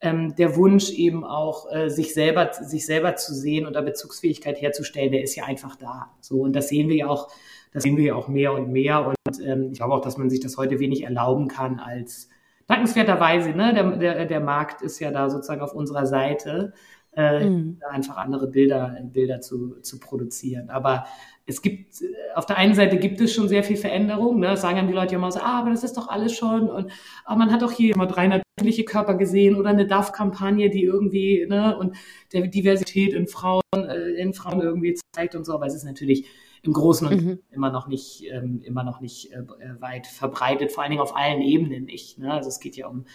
[0.00, 4.60] ähm, der Wunsch eben auch äh, sich selber sich selber zu sehen und da Bezugsfähigkeit
[4.60, 6.14] herzustellen, der ist ja einfach da.
[6.20, 7.28] So und das sehen wir ja auch
[7.76, 9.06] das sehen wir ja auch mehr und mehr.
[9.06, 12.30] Und ähm, ich glaube auch, dass man sich das heute wenig erlauben kann als
[12.66, 16.72] dankenswerterweise, ne, der, der, der Markt ist ja da sozusagen auf unserer Seite,
[17.14, 17.78] äh, mhm.
[17.90, 20.70] einfach andere Bilder, Bilder zu, zu produzieren.
[20.70, 21.04] Aber
[21.44, 22.02] es gibt,
[22.34, 24.46] auf der einen Seite gibt es schon sehr viel Veränderung, ne?
[24.46, 26.90] Das sagen dann die Leute immer so, ah, aber das ist doch alles schon und
[27.26, 31.46] aber man hat doch hier immer drei natürliche Körper gesehen oder eine DAF-Kampagne, die irgendwie,
[31.46, 31.94] ne, und
[32.32, 36.26] der Diversität in Frauen, äh, in Frauen irgendwie zeigt und so, aber es ist natürlich
[36.66, 37.38] im Großen und mhm.
[37.50, 39.42] immer noch nicht, ähm, immer noch nicht äh,
[39.80, 42.18] weit verbreitet, vor allen Dingen auf allen Ebenen nicht.
[42.18, 42.32] Ne?
[42.32, 43.06] Also es geht ja um,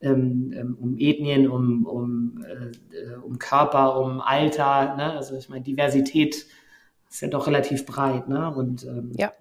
[0.00, 4.96] ähm, ähm um Ethnien, um, um, äh, um Körper, um Alter.
[4.96, 5.12] Ne?
[5.12, 6.46] Also ich meine, Diversität
[7.10, 8.52] ist ja doch relativ breit, ne?
[8.54, 9.32] Und ähm, ja,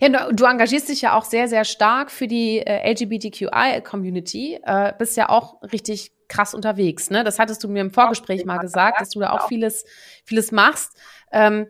[0.00, 4.92] ja du, du, engagierst dich ja auch sehr, sehr stark für die äh, LGBTQI-Community, äh,
[4.96, 7.24] bist ja auch richtig krass unterwegs, ne?
[7.24, 9.84] Das hattest du mir im Vorgespräch mal gesagt, dass du da auch vieles,
[10.24, 10.96] vieles machst.
[11.32, 11.66] Ähm,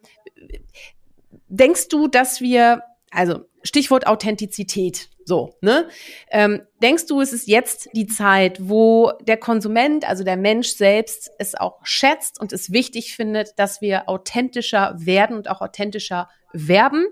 [1.48, 5.88] denkst du, dass wir, also Stichwort Authentizität, so, ne?
[6.30, 11.30] Ähm, denkst du, es ist jetzt die Zeit, wo der Konsument, also der Mensch selbst,
[11.38, 17.06] es auch schätzt und es wichtig findet, dass wir authentischer werden und auch authentischer werben?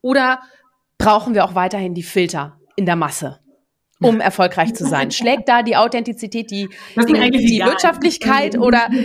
[0.00, 0.40] Oder
[0.96, 3.38] brauchen wir auch weiterhin die Filter in der Masse?
[4.00, 5.10] Um erfolgreich zu sein?
[5.10, 8.88] Schlägt da die Authentizität, die, die, die Wirtschaftlichkeit oder?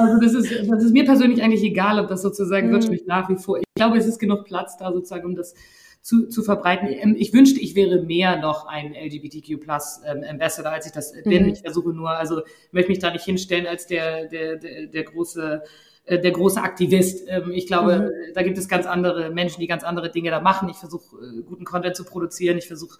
[0.00, 2.72] Also das ist, das ist mir persönlich eigentlich egal, ob das sozusagen mhm.
[2.72, 3.58] wirtschaftlich nach wie vor.
[3.58, 5.54] Ich glaube, es ist genug Platz da sozusagen, um das
[6.00, 6.88] zu, zu verbreiten.
[6.88, 11.12] Ähm, ich wünschte, ich wäre mehr noch ein LGBTQ Plus ähm, Ambassador, als ich das
[11.24, 11.44] bin.
[11.44, 11.52] Mhm.
[11.52, 15.62] Ich versuche nur, also möchte mich da nicht hinstellen als der, der, der, der große
[16.10, 17.24] äh, der große Aktivist.
[17.28, 18.34] Ähm, ich glaube, mhm.
[18.34, 20.68] da gibt es ganz andere Menschen, die ganz andere Dinge da machen.
[20.68, 22.58] Ich versuche, äh, guten Content zu produzieren.
[22.58, 22.98] Ich versuche,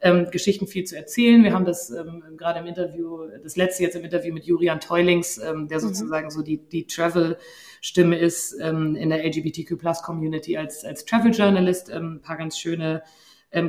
[0.00, 1.42] ähm, Geschichten viel zu erzählen.
[1.42, 5.38] Wir haben das ähm, gerade im Interview, das letzte jetzt im Interview mit Jurian Teulings,
[5.38, 5.82] ähm, der mhm.
[5.82, 6.30] sozusagen mhm.
[6.30, 13.02] so die, die Travel-Stimme ist in der LGBTQ-Plus-Community als, als Travel-Journalist, ein paar ganz schöne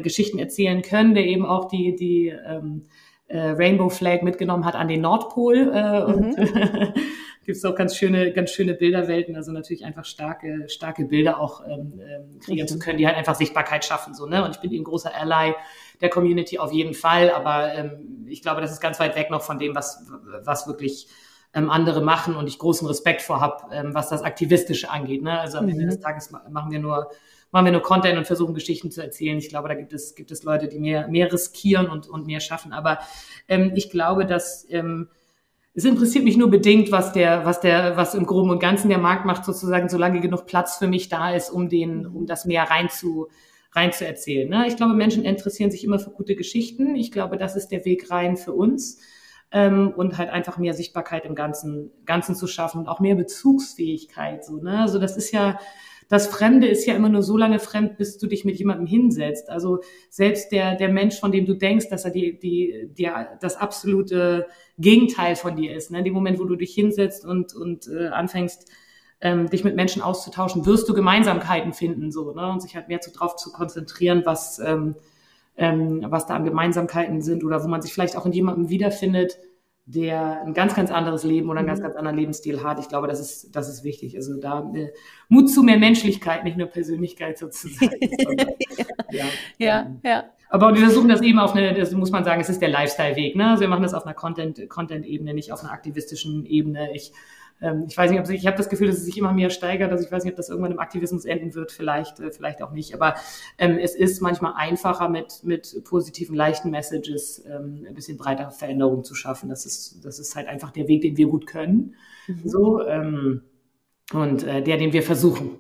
[0.01, 2.33] Geschichten erzählen können, der eben auch die, die
[3.27, 6.93] äh, Rainbow Flag mitgenommen hat an den Nordpol äh, und mhm.
[7.45, 11.63] gibt es auch ganz schöne, ganz schöne Bilderwelten, also natürlich einfach starke, starke Bilder auch
[11.65, 14.15] ähm, ähm, kreieren zu können, die halt einfach Sichtbarkeit schaffen.
[14.15, 14.43] So, ne?
[14.43, 15.53] Und ich bin eben großer Ally
[16.01, 19.43] der Community auf jeden Fall, aber ähm, ich glaube, das ist ganz weit weg noch
[19.43, 20.03] von dem, was,
[20.43, 21.08] was wirklich
[21.53, 25.21] ähm, andere machen und ich großen Respekt vor habe, ähm, was das Aktivistische angeht.
[25.21, 25.39] Ne?
[25.39, 25.71] Also am mhm.
[25.71, 27.12] Ende des Tages machen wir nur
[27.51, 29.38] machen wir nur Content und versuchen Geschichten zu erzählen.
[29.38, 32.41] Ich glaube, da gibt es, gibt es Leute, die mehr, mehr riskieren und, und mehr
[32.41, 32.73] schaffen.
[32.73, 32.99] Aber
[33.47, 35.08] ähm, ich glaube, dass ähm,
[35.75, 38.97] es interessiert mich nur bedingt, was der, was der, was im Groben und Ganzen der
[38.97, 42.63] Markt macht, sozusagen, solange genug Platz für mich da ist, um den, um das mehr
[42.63, 43.27] rein zu,
[43.73, 44.49] rein zu erzählen.
[44.49, 44.67] Ne?
[44.67, 46.95] Ich glaube, Menschen interessieren sich immer für gute Geschichten.
[46.95, 49.01] Ich glaube, das ist der Weg rein für uns.
[49.51, 54.43] Ähm, und halt einfach mehr Sichtbarkeit im Ganzen, Ganzen zu schaffen und auch mehr Bezugsfähigkeit.
[54.43, 54.79] So, ne?
[54.79, 55.59] Also das ist ja,
[56.07, 59.49] das Fremde ist ja immer nur so lange fremd, bis du dich mit jemandem hinsetzt.
[59.49, 63.09] Also selbst der, der Mensch, von dem du denkst, dass er die, die, die,
[63.41, 65.91] das absolute Gegenteil von dir ist.
[65.91, 65.99] Ne?
[65.99, 68.69] In dem Moment, wo du dich hinsetzt und, und äh, anfängst,
[69.21, 72.51] ähm, dich mit Menschen auszutauschen, wirst du Gemeinsamkeiten finden, so, ne?
[72.51, 74.95] Und sich halt mehr zu, drauf zu konzentrieren, was, ähm,
[75.57, 79.39] ähm, was da an Gemeinsamkeiten sind oder wo man sich vielleicht auch in jemandem wiederfindet,
[79.85, 81.83] der ein ganz, ganz anderes Leben oder einen ganz, mhm.
[81.83, 82.79] ganz anderen Lebensstil hat.
[82.79, 84.15] Ich glaube, das ist, das ist wichtig.
[84.15, 84.89] Also da äh,
[85.29, 87.95] Mut zu mehr Menschlichkeit, nicht nur Persönlichkeit sozusagen.
[89.11, 89.25] ja,
[89.57, 90.23] ja, ähm, ja.
[90.49, 93.35] Aber wir versuchen das eben auf eine, das muss man sagen, es ist der Lifestyle-Weg.
[93.35, 93.49] Ne?
[93.49, 96.95] Also wir machen das auf einer Content-Ebene, Content nicht auf einer aktivistischen Ebene.
[96.95, 97.11] Ich
[97.61, 99.49] ähm, ich weiß nicht, ob sich, ich habe das Gefühl, dass es sich immer mehr
[99.49, 99.91] steigert.
[99.91, 102.71] Also ich weiß nicht, ob das irgendwann im Aktivismus enden wird, vielleicht, äh, vielleicht auch
[102.71, 102.93] nicht.
[102.93, 103.15] Aber
[103.57, 109.03] ähm, es ist manchmal einfacher mit, mit positiven, leichten Messages ähm, ein bisschen breiter Veränderungen
[109.03, 109.49] zu schaffen.
[109.49, 111.95] Das ist, das ist halt einfach der Weg, den wir gut können.
[112.27, 112.41] Mhm.
[112.43, 113.41] So, ähm,
[114.13, 115.59] und äh, der, den wir versuchen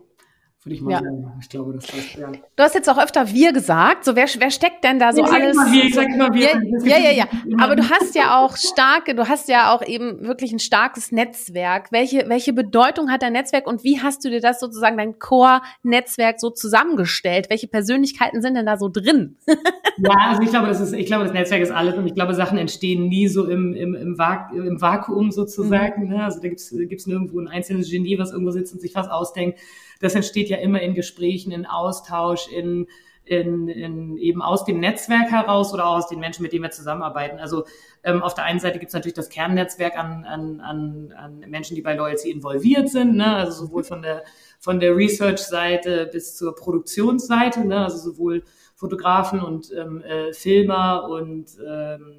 [0.65, 0.99] würde ich mal ja.
[0.99, 1.31] sagen.
[1.39, 2.31] Ich glaube, das heißt, ja.
[2.55, 4.03] Du hast jetzt auch öfter wir gesagt.
[4.03, 5.55] So, wer, wer steckt denn da so ich alles?
[5.55, 6.89] Sag immer wir, ich sag immer wir.
[6.89, 7.25] Ja, ja, ja, ja.
[7.59, 11.91] Aber du hast ja auch starke, du hast ja auch eben wirklich ein starkes Netzwerk.
[11.91, 16.39] Welche, welche Bedeutung hat dein Netzwerk und wie hast du dir das sozusagen, dein Core-Netzwerk
[16.39, 17.51] so zusammengestellt?
[17.51, 19.35] Welche Persönlichkeiten sind denn da so drin?
[19.47, 22.33] ja, also ich glaube, das ist, ich glaube, das Netzwerk ist alles und ich glaube,
[22.33, 26.05] Sachen entstehen nie so im, im, im, Vak im Vakuum sozusagen.
[26.05, 26.09] Mhm.
[26.09, 26.23] Ne?
[26.23, 29.59] Also da gibt's gibt's nirgendwo ein einzelnes Genie, was irgendwo sitzt und sich was ausdenkt
[29.99, 32.87] das entsteht ja immer in Gesprächen, in Austausch, in,
[33.23, 36.71] in, in eben aus dem Netzwerk heraus oder auch aus den Menschen, mit denen wir
[36.71, 37.39] zusammenarbeiten.
[37.39, 37.65] Also
[38.03, 41.75] ähm, auf der einen Seite gibt es natürlich das Kernnetzwerk an, an, an, an Menschen,
[41.75, 43.35] die bei Loyalty involviert sind, ne?
[43.35, 44.23] also sowohl von der
[44.59, 47.83] von der Research-Seite bis zur Produktionsseite, ne?
[47.83, 48.43] also sowohl
[48.75, 52.15] Fotografen und ähm, äh, Filmer und ähm,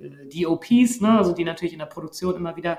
[0.00, 1.18] äh, DOPs, ne?
[1.18, 2.78] also die natürlich in der Produktion immer wieder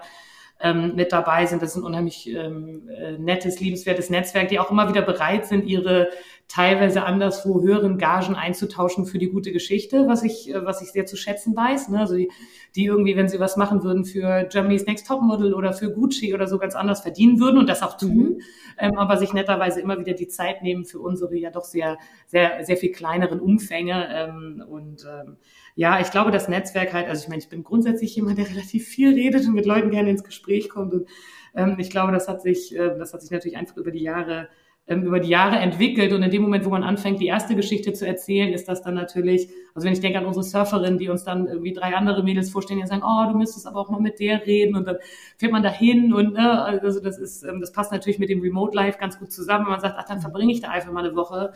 [0.60, 1.62] ähm, mit dabei sind.
[1.62, 5.65] Das ist ein unheimlich ähm, äh, nettes, liebenswertes Netzwerk, die auch immer wieder bereit sind,
[5.65, 6.10] ihre
[6.48, 11.06] teilweise anderswo höheren Gagen einzutauschen für die gute Geschichte, was ich, äh, was ich sehr
[11.06, 11.90] zu schätzen weiß.
[11.90, 12.00] Ne?
[12.00, 12.30] Also die,
[12.76, 16.48] die irgendwie, wenn sie was machen würden für Germany's Next Topmodel oder für Gucci oder
[16.48, 18.42] so ganz anders verdienen würden und das auch tun, mhm.
[18.78, 22.64] ähm, aber sich netterweise immer wieder die Zeit nehmen für unsere ja doch sehr, sehr,
[22.64, 25.38] sehr viel kleineren Umfänge ähm, und ähm,
[25.78, 28.88] ja, ich glaube, das Netzwerk halt, also ich meine, ich bin grundsätzlich jemand, der relativ
[28.88, 30.92] viel redet und mit Leuten gerne ins Gespräch kommt.
[30.92, 31.08] Und
[31.54, 34.50] ähm, ich glaube, das hat sich, äh, das hat sich natürlich einfach über die Jahre
[34.88, 37.93] ähm, über die Jahre entwickelt und in dem Moment, wo man anfängt, die erste Geschichte
[37.93, 41.23] zu erzählen, ist das dann natürlich, also wenn ich denke an unsere Surferin, die uns
[41.23, 44.19] dann irgendwie drei andere Mädels vorstellen, die sagen, oh, du müsstest aber auch mal mit
[44.19, 44.97] der reden und dann
[45.38, 48.41] fährt man da hin und ne, also das ist, ähm, das passt natürlich mit dem
[48.41, 51.06] Remote Life ganz gut zusammen, wenn man sagt, ach, dann verbringe ich da einfach mal
[51.06, 51.54] eine Woche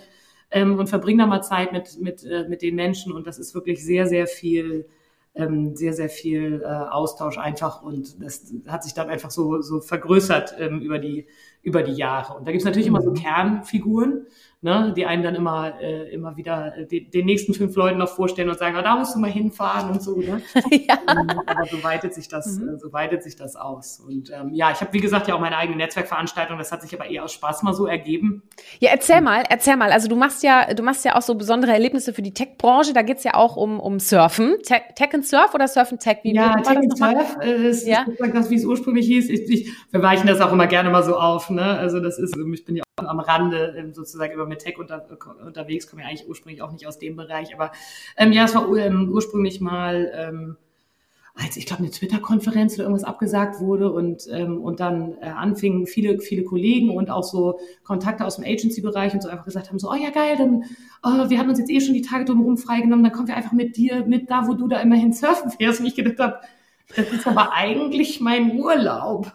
[0.52, 3.14] ähm, und verbringe da mal Zeit mit, mit, äh, mit den Menschen.
[3.14, 4.88] Und das ist wirklich sehr, sehr viel,
[5.34, 7.82] ähm, sehr, sehr viel äh, Austausch einfach.
[7.82, 11.26] Und das hat sich dann einfach so, so vergrößert ähm, über, die,
[11.62, 12.34] über die Jahre.
[12.36, 13.16] Und da gibt es natürlich immer so mhm.
[13.16, 14.28] Kernfiguren.
[14.62, 18.10] Ne, die einen dann immer, äh, immer wieder äh, die, den nächsten fünf Leuten noch
[18.10, 20.18] vorstellen und sagen, ah, da musst du mal hinfahren und so.
[20.18, 20.42] Ne?
[20.72, 20.98] ja.
[21.06, 22.70] Aber so weitet sich das, mhm.
[22.70, 24.00] Äh, so weitet sich das aus.
[24.00, 26.58] Und ähm, ja, ich habe wie gesagt ja auch meine eigene Netzwerkveranstaltung.
[26.58, 28.44] Das hat sich aber eher aus Spaß mal so ergeben.
[28.80, 29.92] Ja, erzähl mal, erzähl mal.
[29.92, 32.94] Also du machst ja, du machst ja auch so besondere Erlebnisse für die Tech-Branche.
[32.94, 36.20] Da geht's ja auch um um Surfen, Tech, Tech and Surf oder Surf and Tech.
[36.24, 38.06] Wie ja, Tech and Surf äh, ist ja?
[38.34, 39.30] das, wie es ursprünglich hieß.
[39.30, 41.50] Ich, ich, wir weichen das auch immer gerne mal so auf.
[41.50, 41.64] Ne?
[41.64, 45.06] Also das ist, ich bin ja auch am Rande ähm, sozusagen über mit Tech unter,
[45.46, 47.72] unterwegs, komme ja eigentlich ursprünglich auch nicht aus dem Bereich, aber
[48.18, 50.58] ähm, ja, es war ähm, ursprünglich mal ähm,
[51.34, 55.88] als ich glaube eine Twitter-Konferenz oder irgendwas abgesagt wurde und ähm, und dann äh, anfingen
[55.88, 59.80] viele viele Kollegen und auch so Kontakte aus dem Agency-Bereich und so einfach gesagt haben
[59.80, 60.64] so oh ja geil dann
[61.04, 63.54] oh, wir haben uns jetzt eh schon die Tage drumherum freigenommen dann kommen wir einfach
[63.54, 66.40] mit dir mit da wo du da immerhin surfen fährst und ich gedacht habe
[66.96, 69.32] das ist aber eigentlich mein Urlaub.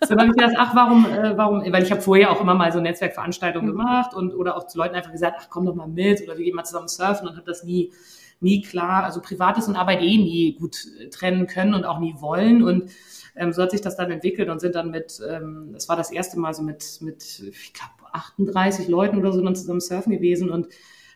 [0.00, 2.72] So habe ich gedacht, ach, warum, äh, warum, weil ich habe vorher auch immer mal
[2.72, 3.76] so Netzwerkveranstaltungen mhm.
[3.76, 6.44] gemacht und oder auch zu Leuten einfach gesagt, ach, komm doch mal mit oder wir
[6.44, 7.92] gehen mal zusammen surfen und habe das nie,
[8.40, 12.14] nie klar, also Privates und Arbeit eh nie gut äh, trennen können und auch nie
[12.18, 12.90] wollen und
[13.36, 16.10] ähm, so hat sich das dann entwickelt und sind dann mit, ähm, das war das
[16.10, 20.50] erste Mal so mit, mit ich glaube, 38 Leuten oder so dann zusammen surfen gewesen
[20.50, 20.68] und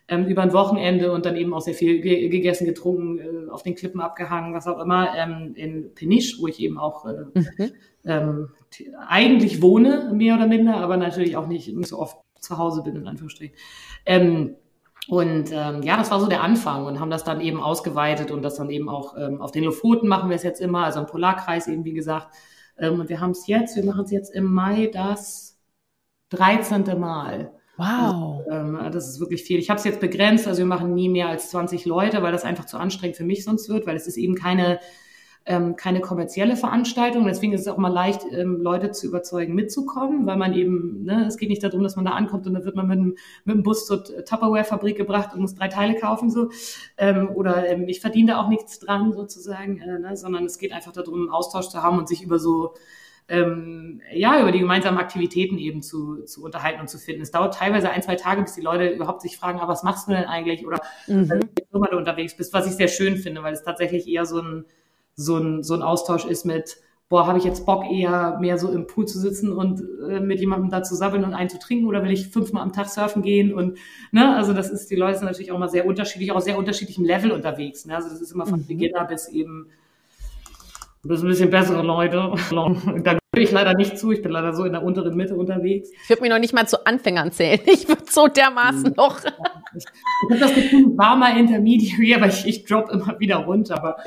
[0.09, 3.63] ähm, über ein Wochenende und dann eben auch sehr viel ge gegessen, getrunken, äh, auf
[3.63, 7.71] den Klippen abgehangen, was auch immer, ähm, in Peniche, wo ich eben auch äh, mhm.
[8.05, 8.49] ähm,
[9.07, 12.95] eigentlich wohne, mehr oder minder, aber natürlich auch nicht, nicht so oft zu Hause bin,
[12.95, 13.55] in Anführungsstrichen.
[14.05, 14.55] Ähm,
[15.07, 18.43] und ähm, ja, das war so der Anfang und haben das dann eben ausgeweitet und
[18.43, 21.07] das dann eben auch ähm, auf den Lofoten machen wir es jetzt immer, also im
[21.07, 22.27] Polarkreis eben, wie gesagt.
[22.77, 25.59] Ähm, und wir haben es jetzt, wir machen es jetzt im Mai das
[26.29, 26.99] 13.
[26.99, 27.51] Mal.
[27.79, 28.41] Wow.
[28.45, 29.57] Also, ähm, das ist wirklich viel.
[29.57, 32.43] Ich habe es jetzt begrenzt, also wir machen nie mehr als 20 Leute, weil das
[32.43, 34.79] einfach zu anstrengend für mich sonst wird, weil es ist eben keine,
[35.45, 37.25] ähm, keine kommerzielle Veranstaltung.
[37.25, 41.25] Deswegen ist es auch mal leicht, ähm, Leute zu überzeugen, mitzukommen, weil man eben, ne,
[41.25, 43.15] es geht nicht darum, dass man da ankommt und dann wird man mit, dem,
[43.45, 46.49] mit dem Bus zur Tupperware-Fabrik gebracht und muss drei Teile kaufen, so.
[46.97, 50.73] Ähm, oder ähm, ich verdiene da auch nichts dran, sozusagen, äh, ne, sondern es geht
[50.73, 52.73] einfach darum, einen Austausch zu haben und sich über so
[53.29, 57.21] ähm, ja, über die gemeinsamen Aktivitäten eben zu, zu unterhalten und zu finden.
[57.21, 60.07] Es dauert teilweise ein, zwei Tage, bis die Leute überhaupt sich fragen, ah, was machst
[60.07, 60.65] du denn eigentlich?
[60.65, 61.29] Oder mhm.
[61.29, 64.65] wenn du unterwegs bist, was ich sehr schön finde, weil es tatsächlich eher so ein,
[65.15, 68.71] so ein, so ein Austausch ist mit, boah, habe ich jetzt Bock eher mehr so
[68.71, 71.87] im Pool zu sitzen und äh, mit jemandem da zu sabbeln und einen zu trinken
[71.87, 73.77] oder will ich fünfmal am Tag surfen gehen und
[74.11, 77.03] ne, also das ist, die Leute sind natürlich auch mal sehr unterschiedlich, auch sehr unterschiedlichem
[77.03, 77.85] Level unterwegs.
[77.85, 77.95] Ne?
[77.95, 78.67] Also das ist immer von mhm.
[78.67, 79.69] Beginner bis eben
[81.03, 82.33] bis ein bisschen bessere Leute.
[83.03, 84.11] Da gehöre ich leider nicht zu.
[84.11, 85.89] Ich bin leider so in der unteren Mitte unterwegs.
[86.03, 87.59] Ich würde mich noch nicht mal zu Anfängern zählen.
[87.65, 88.93] Ich würde so dermaßen hm.
[88.97, 89.19] noch.
[89.75, 93.77] Ich, ich habe das Gefühl, war mal Intermediary, aber ich, ich drop immer wieder runter.
[93.77, 93.97] Aber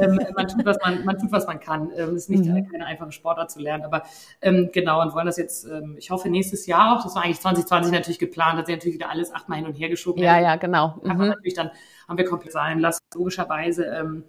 [0.00, 1.92] ähm, man tut, was man, man tut, was man kann.
[1.96, 2.68] Ähm, es ist nicht mhm.
[2.70, 3.84] keine einfache Sportart zu lernen.
[3.84, 4.02] Aber
[4.42, 7.04] ähm, genau, und wollen das jetzt, ähm, ich hoffe, nächstes Jahr auch.
[7.04, 9.88] Das war eigentlich 2020 natürlich geplant, hat sich natürlich wieder alles achtmal hin und her
[9.88, 10.20] geschoben.
[10.20, 10.98] Ja, ja, genau.
[11.02, 11.10] Mhm.
[11.10, 11.70] Aber natürlich dann
[12.08, 13.84] haben wir komplett sein lassen, logischerweise.
[13.84, 14.24] Ähm,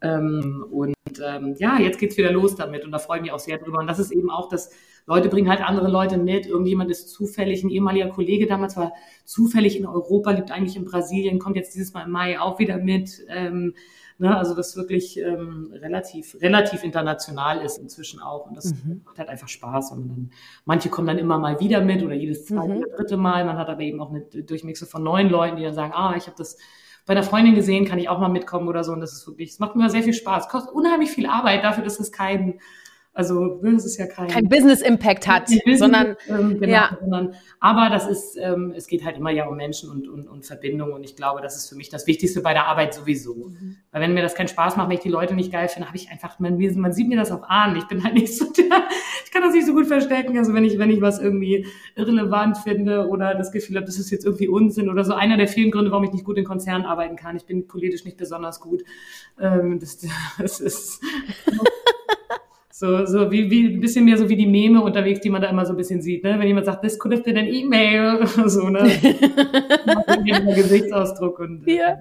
[0.00, 3.38] ähm, und ähm, ja, jetzt geht's wieder los damit und da freue ich mich auch
[3.38, 3.78] sehr drüber.
[3.78, 4.70] Und das ist eben auch, dass
[5.06, 6.46] Leute bringen halt andere Leute mit.
[6.46, 8.92] Irgendjemand ist zufällig, ein ehemaliger Kollege damals war
[9.24, 12.76] zufällig in Europa, lebt eigentlich in Brasilien, kommt jetzt dieses Mal im Mai auch wieder
[12.76, 13.24] mit.
[13.28, 13.74] Ähm,
[14.18, 18.46] ne, also das wirklich ähm, relativ, relativ international ist inzwischen auch.
[18.46, 19.00] Und das mhm.
[19.04, 19.92] macht halt einfach Spaß.
[19.92, 20.30] Und dann,
[20.66, 22.78] manche kommen dann immer mal wieder mit oder jedes zweite mhm.
[22.80, 23.44] oder dritte Mal.
[23.44, 26.26] Man hat aber eben auch eine Durchmixe von neun Leuten, die dann sagen, ah, ich
[26.26, 26.58] habe das
[27.08, 28.92] bei einer Freundin gesehen, kann ich auch mal mitkommen oder so.
[28.92, 30.50] Und das ist wirklich, es macht mir sehr viel Spaß.
[30.50, 32.60] Kostet unheimlich viel Arbeit dafür, dass es kein,
[33.18, 36.96] also ne, das ist ja kein, kein Business Impact hat, Business, sondern, ähm, genau, ja.
[37.00, 40.46] sondern aber das ist, ähm, es geht halt immer ja um Menschen und, und, und
[40.46, 43.48] Verbindung und ich glaube, das ist für mich das Wichtigste bei der Arbeit sowieso.
[43.48, 43.78] Mhm.
[43.90, 45.96] Weil wenn mir das keinen Spaß macht, wenn ich die Leute nicht geil finde, habe
[45.96, 47.74] ich einfach, man, man sieht mir das auch an.
[47.74, 48.84] Ich bin halt nicht so der,
[49.24, 50.38] ich kann das nicht so gut verstecken.
[50.38, 54.10] Also wenn ich, wenn ich was irgendwie irrelevant finde oder das Gefühl habe, das ist
[54.10, 56.86] jetzt irgendwie Unsinn oder so, einer der vielen Gründe, warum ich nicht gut in Konzernen
[56.86, 57.34] arbeiten kann.
[57.34, 58.84] Ich bin politisch nicht besonders gut.
[59.40, 60.06] Ähm, das,
[60.38, 61.00] das ist
[62.78, 65.48] so, so wie, wie ein bisschen mehr so wie die Meme unterwegs, die man da
[65.48, 66.38] immer so ein bisschen sieht, ne?
[66.38, 68.84] Wenn jemand sagt, this could have been an email, so, ne?
[70.54, 71.98] Gesichtsausdruck und äh, ja.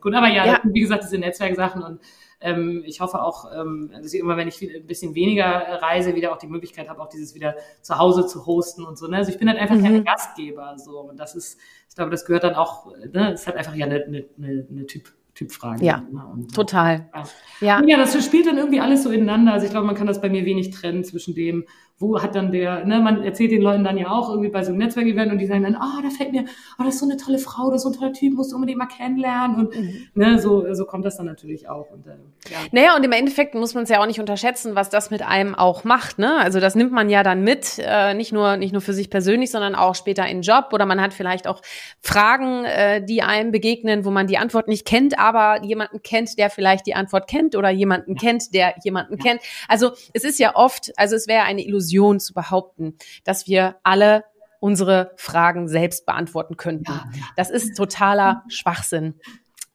[0.00, 0.14] gut.
[0.14, 0.60] Aber ja, ja.
[0.64, 2.00] wie gesagt, diese Netzwerksachen und
[2.40, 5.44] ähm, ich hoffe auch, ähm, dass ich immer, wenn ich ein bisschen weniger
[5.82, 9.08] reise, wieder auch die Möglichkeit habe, auch dieses wieder zu Hause zu hosten und so.
[9.08, 9.18] Ne?
[9.18, 9.82] Also ich bin halt einfach mhm.
[9.82, 10.74] kein Gastgeber.
[10.78, 11.00] So.
[11.00, 11.58] Und das ist,
[11.90, 13.10] ich glaube, das gehört dann auch, ne?
[13.12, 15.84] das ist halt einfach ja eine, eine, eine Typ Typfragen.
[15.84, 17.10] Ja, und, total.
[17.60, 17.82] Ja.
[17.86, 19.52] ja, das spielt dann irgendwie alles so ineinander.
[19.52, 21.66] Also ich glaube, man kann das bei mir wenig trennen zwischen dem,
[21.98, 24.68] wo hat dann der, ne, man erzählt den Leuten dann ja auch irgendwie bei so
[24.68, 26.44] einem Netzwerkevent und die sagen dann, oh, da fällt mir,
[26.78, 28.56] oh, das ist so eine tolle Frau, das ist so ein toller Typ, musst du
[28.56, 30.08] unbedingt mal kennenlernen und mhm.
[30.14, 31.90] ne, so, so kommt das dann natürlich auch.
[31.90, 32.10] Und, äh,
[32.50, 32.58] ja.
[32.70, 35.54] Naja, und im Endeffekt muss man es ja auch nicht unterschätzen, was das mit einem
[35.54, 36.36] auch macht, ne?
[36.36, 39.50] Also das nimmt man ja dann mit, äh, nicht nur nicht nur für sich persönlich,
[39.50, 41.62] sondern auch später in Job oder man hat vielleicht auch
[42.02, 46.50] Fragen, äh, die einem begegnen, wo man die Antwort nicht kennt, aber jemanden kennt, der
[46.50, 48.20] vielleicht die Antwort kennt oder jemanden ja.
[48.20, 49.24] kennt, der jemanden ja.
[49.24, 49.40] kennt.
[49.66, 53.76] Also es ist ja oft, also es wäre eine Illusion Illusion zu behaupten, dass wir
[53.82, 54.24] alle
[54.58, 56.90] unsere Fragen selbst beantworten könnten.
[56.90, 57.04] Ja.
[57.36, 59.14] Das ist totaler Schwachsinn.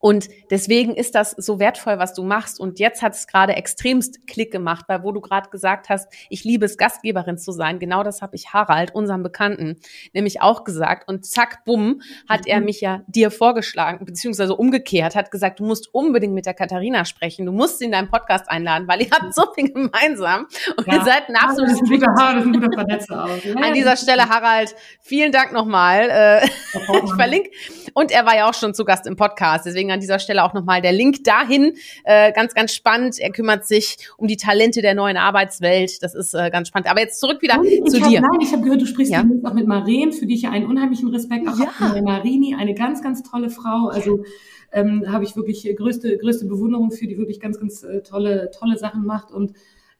[0.01, 2.59] Und deswegen ist das so wertvoll, was du machst.
[2.59, 6.43] Und jetzt hat es gerade extremst Klick gemacht, weil wo du gerade gesagt hast, ich
[6.43, 7.79] liebe es, Gastgeberin zu sein.
[7.79, 9.77] Genau das habe ich Harald, unserem Bekannten,
[10.13, 11.07] nämlich auch gesagt.
[11.07, 12.65] Und zack, bumm, hat er mhm.
[12.65, 17.45] mich ja dir vorgeschlagen, beziehungsweise umgekehrt, hat gesagt, du musst unbedingt mit der Katharina sprechen.
[17.45, 20.47] Du musst sie in deinen Podcast einladen, weil ihr habt so viel gemeinsam.
[20.77, 20.95] Und ja.
[20.95, 23.43] ihr seid ein absolutes das ist ein guter Vernetzer auch.
[23.43, 26.09] Ja, An dieser Stelle, Harald, vielen Dank nochmal.
[26.09, 26.45] Äh,
[27.03, 27.51] ich verlinke.
[27.93, 29.65] Und er war ja auch schon zu Gast im Podcast.
[29.65, 31.73] Deswegen Deswegen an dieser Stelle auch nochmal der Link dahin.
[32.03, 33.19] Äh, ganz, ganz spannend.
[33.19, 36.01] Er kümmert sich um die Talente der neuen Arbeitswelt.
[36.01, 36.89] Das ist äh, ganz spannend.
[36.89, 38.21] Aber jetzt zurück wieder zu hab, dir.
[38.21, 39.23] Nein, ich habe gehört, du sprichst ja.
[39.43, 41.79] auch mit Maren, für die ich ja einen unheimlichen Respekt auch ja.
[41.79, 42.01] habe.
[42.01, 43.87] Marini, eine ganz, ganz tolle Frau.
[43.87, 44.23] Also
[44.71, 48.77] ähm, habe ich wirklich größte, größte Bewunderung für, die wirklich ganz, ganz äh, tolle, tolle
[48.77, 49.53] Sachen macht und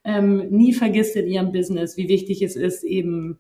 [0.04, 3.38] ähm, nie vergisst in ihrem Business, wie wichtig es ist, eben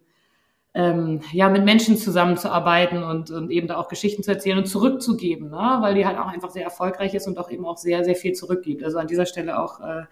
[0.74, 5.50] ähm, ja, mit Menschen zusammenzuarbeiten und, und eben da auch Geschichten zu erzählen und zurückzugeben,
[5.50, 5.78] ne?
[5.82, 8.34] weil die halt auch einfach sehr erfolgreich ist und auch eben auch sehr, sehr viel
[8.34, 8.84] zurückgibt.
[8.84, 10.04] Also an dieser Stelle auch, äh,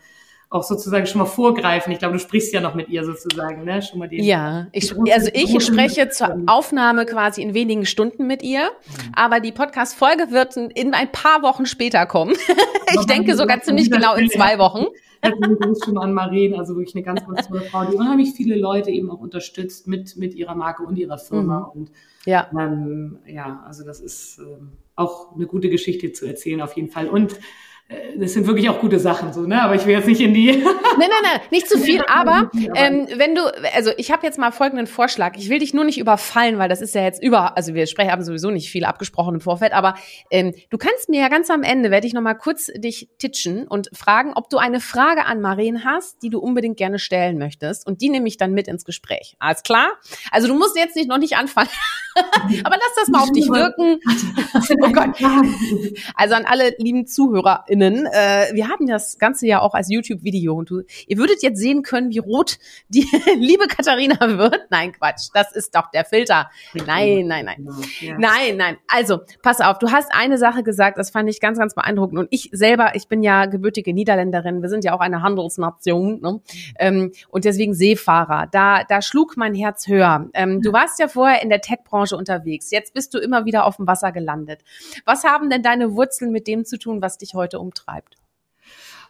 [0.50, 1.94] auch sozusagen schon mal vorgreifen.
[1.94, 3.82] Ich glaube, du sprichst ja noch mit ihr sozusagen, ne?
[3.84, 8.42] Schon mal den, ja, ich, also ich spreche zur Aufnahme quasi in wenigen Stunden mit
[8.42, 9.12] ihr, mhm.
[9.16, 12.34] aber die Podcast-Folge wird in ein paar Wochen später kommen.
[13.00, 14.88] ich denke sogar ziemlich genau in zwei Wochen.
[15.84, 19.10] Schon an Marien, also wirklich eine ganz, ganz tolle Frau, die unheimlich viele Leute eben
[19.10, 21.72] auch unterstützt mit, mit ihrer Marke und ihrer Firma.
[21.74, 21.82] Mhm.
[21.82, 21.92] Und
[22.26, 22.50] ja.
[22.58, 27.10] Ähm, ja, also das ist ähm, auch eine gute Geschichte zu erzählen auf jeden Fall.
[27.10, 27.40] Und
[28.18, 29.64] das sind wirklich auch gute Sachen so, ne?
[29.64, 30.52] Aber ich will jetzt nicht in die.
[30.52, 30.62] nein,
[31.00, 32.04] nein, nein, nicht zu viel.
[32.08, 33.42] Aber ähm, wenn du,
[33.74, 35.36] also ich habe jetzt mal folgenden Vorschlag.
[35.38, 38.12] Ich will dich nur nicht überfallen, weil das ist ja jetzt über, also wir sprechen
[38.12, 39.74] haben sowieso nicht viel abgesprochen im Vorfeld.
[39.74, 39.96] Aber
[40.30, 43.68] ähm, du kannst mir ja ganz am Ende werde ich noch mal kurz dich titschen
[43.68, 47.88] und fragen, ob du eine Frage an Maren hast, die du unbedingt gerne stellen möchtest.
[47.88, 49.36] Und die nehme ich dann mit ins Gespräch.
[49.40, 49.94] Alles klar?
[50.32, 51.70] Also du musst jetzt nicht noch nicht anfangen.
[52.64, 54.00] aber lass das mal auf dich wirken.
[54.84, 55.16] oh Gott.
[56.16, 58.06] Also an alle lieben Zuhörer HörerInnen.
[58.06, 61.82] Äh, wir haben das Ganze ja auch als YouTube-Video und du, ihr würdet jetzt sehen
[61.82, 62.58] können, wie rot
[62.90, 63.06] die
[63.38, 64.68] liebe Katharina wird.
[64.70, 66.50] Nein, Quatsch, das ist doch der Filter.
[66.74, 67.68] Nein, nein, nein.
[68.18, 68.78] Nein, nein.
[68.88, 72.20] Also, pass auf, du hast eine Sache gesagt, das fand ich ganz, ganz beeindruckend.
[72.20, 76.42] Und ich selber, ich bin ja gebürtige Niederländerin, wir sind ja auch eine Handelsnation ne?
[76.78, 78.48] ähm, und deswegen Seefahrer.
[78.52, 80.30] Da, da schlug mein Herz höher.
[80.34, 83.78] Ähm, du warst ja vorher in der Tech-Branche unterwegs, jetzt bist du immer wieder auf
[83.78, 84.62] dem Wasser gelandet.
[85.06, 88.16] Was haben denn deine Wurzeln mit dem zu tun, was dich heute umtreibt?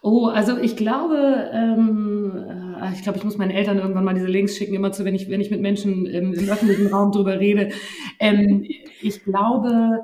[0.02, 2.32] Oh, also ich glaube, ähm,
[2.80, 5.14] äh, ich glaube, ich muss meinen Eltern irgendwann mal diese Links schicken, immer zu, wenn
[5.14, 7.70] ich, wenn ich mit Menschen im, im öffentlichen Raum drüber rede.
[8.18, 8.66] Ähm,
[9.02, 10.00] ich glaube,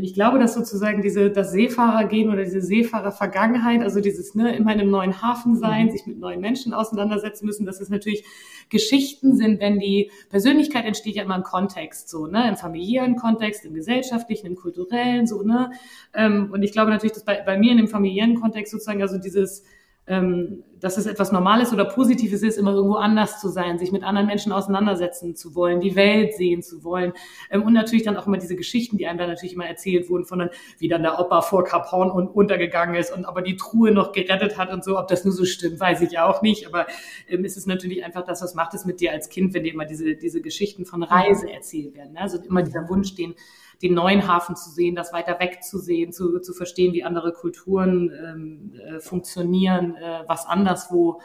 [0.00, 4.80] ich glaube, dass sozusagen diese, das Seefahrergehen oder diese Seefahrervergangenheit, also dieses ne, immer in
[4.80, 5.90] einem neuen Hafen sein, mhm.
[5.90, 8.24] sich mit neuen Menschen auseinandersetzen müssen, dass es natürlich
[8.68, 13.64] Geschichten sind, wenn die Persönlichkeit entsteht ja immer im Kontext, so, ne, im familiären Kontext,
[13.64, 15.70] im gesellschaftlichen, im kulturellen, so, ne.
[16.14, 19.18] Ähm, und ich glaube natürlich, dass bei, bei mir in dem familiären Kontext sozusagen, also
[19.18, 19.64] dieses,
[20.06, 24.04] ähm, dass es etwas Normales oder Positives ist, immer irgendwo anders zu sein, sich mit
[24.04, 27.14] anderen Menschen auseinandersetzen zu wollen, die Welt sehen zu wollen.
[27.50, 30.26] Ähm, und natürlich dann auch immer diese Geschichten, die einem dann natürlich immer erzählt wurden,
[30.26, 33.56] von dann, wie dann der Opa vor Kap Horn und untergegangen ist und aber die
[33.56, 34.98] Truhe noch gerettet hat und so.
[34.98, 36.66] Ob das nur so stimmt, weiß ich auch nicht.
[36.66, 36.86] Aber
[37.28, 39.72] ähm, es ist natürlich einfach das, was macht es mit dir als Kind, wenn dir
[39.72, 42.12] immer diese, diese Geschichten von Reise erzählt werden.
[42.12, 42.20] Ne?
[42.20, 43.34] Also immer dieser Wunsch, den,
[43.82, 47.32] den neuen Hafen zu sehen, das weiter weg zu sehen, zu, zu verstehen, wie andere
[47.32, 51.20] Kulturen ähm, äh, funktionieren, äh, was anderswo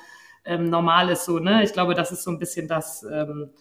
[0.45, 1.25] ähm, normal ist.
[1.25, 1.63] So, ne?
[1.63, 3.51] Ich glaube, das ist so ein bisschen das, ähm,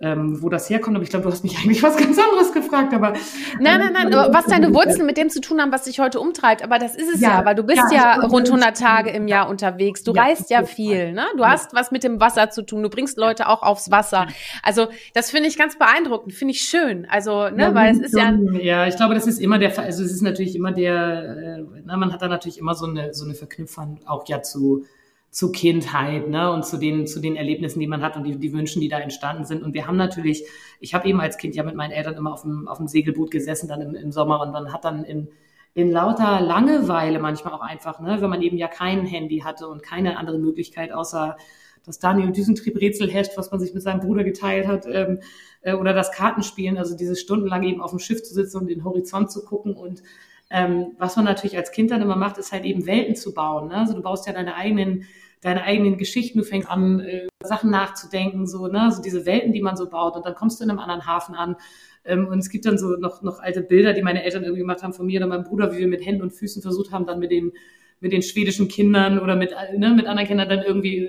[0.00, 0.96] ähm, wo das herkommt.
[0.96, 2.94] Aber ich glaube, du hast mich eigentlich was ganz anderes gefragt.
[2.94, 3.12] Aber
[3.60, 4.14] nein, nein, nein.
[4.14, 6.62] Aber was deine Wurzeln mit dem zu tun haben, was dich heute umtreibt.
[6.62, 9.28] Aber das ist es ja, ja weil du bist ja, ja rund 100 Tage im
[9.28, 10.04] Jahr unterwegs.
[10.04, 11.26] Du ja, reist ja viel, ne?
[11.36, 12.82] Du hast was mit dem Wasser zu tun.
[12.82, 14.26] Du bringst Leute auch aufs Wasser.
[14.62, 16.32] Also das finde ich ganz beeindruckend.
[16.32, 17.06] Finde ich schön.
[17.10, 19.84] Also ne, weil es ist ja ja, ich glaube, das ist immer der Fall.
[19.86, 21.58] Also es ist natürlich immer der.
[21.58, 24.84] Äh, na, man hat da natürlich immer so eine so eine Verknüpfung auch ja zu
[25.30, 28.52] zu Kindheit ne, und zu den, zu den Erlebnissen, die man hat und die, die
[28.52, 29.62] Wünschen, die da entstanden sind.
[29.62, 30.44] Und wir haben natürlich,
[30.80, 33.30] ich habe eben als Kind ja mit meinen Eltern immer auf dem, auf dem Segelboot
[33.30, 35.28] gesessen, dann im, im Sommer und dann hat dann in,
[35.74, 39.82] in lauter Langeweile manchmal auch einfach, ne, wenn man eben ja kein Handy hatte und
[39.82, 41.36] keine andere Möglichkeit außer
[41.84, 45.20] das Daniel Düsentrieb-Rätsel-Heft, was man sich mit seinem Bruder geteilt hat, ähm,
[45.62, 48.84] äh, oder das Kartenspielen, also dieses stundenlang eben auf dem Schiff zu sitzen und den
[48.84, 50.02] Horizont zu gucken und
[50.50, 53.68] ähm, was man natürlich als Kind dann immer macht, ist halt eben Welten zu bauen.
[53.68, 53.76] Ne?
[53.76, 55.04] Also du baust ja deine eigenen,
[55.40, 58.90] deine eigenen Geschichten, du fängst an, äh, Sachen nachzudenken, so, ne?
[58.90, 60.16] so diese Welten, die man so baut.
[60.16, 61.56] Und dann kommst du in einem anderen Hafen an.
[62.04, 64.82] Ähm, und es gibt dann so noch, noch alte Bilder, die meine Eltern irgendwie gemacht
[64.82, 67.18] haben von mir oder meinem Bruder, wie wir mit Händen und Füßen versucht haben, dann
[67.18, 67.52] mit den
[68.00, 71.08] mit den schwedischen Kindern oder mit, ne, mit anderen Kindern dann irgendwie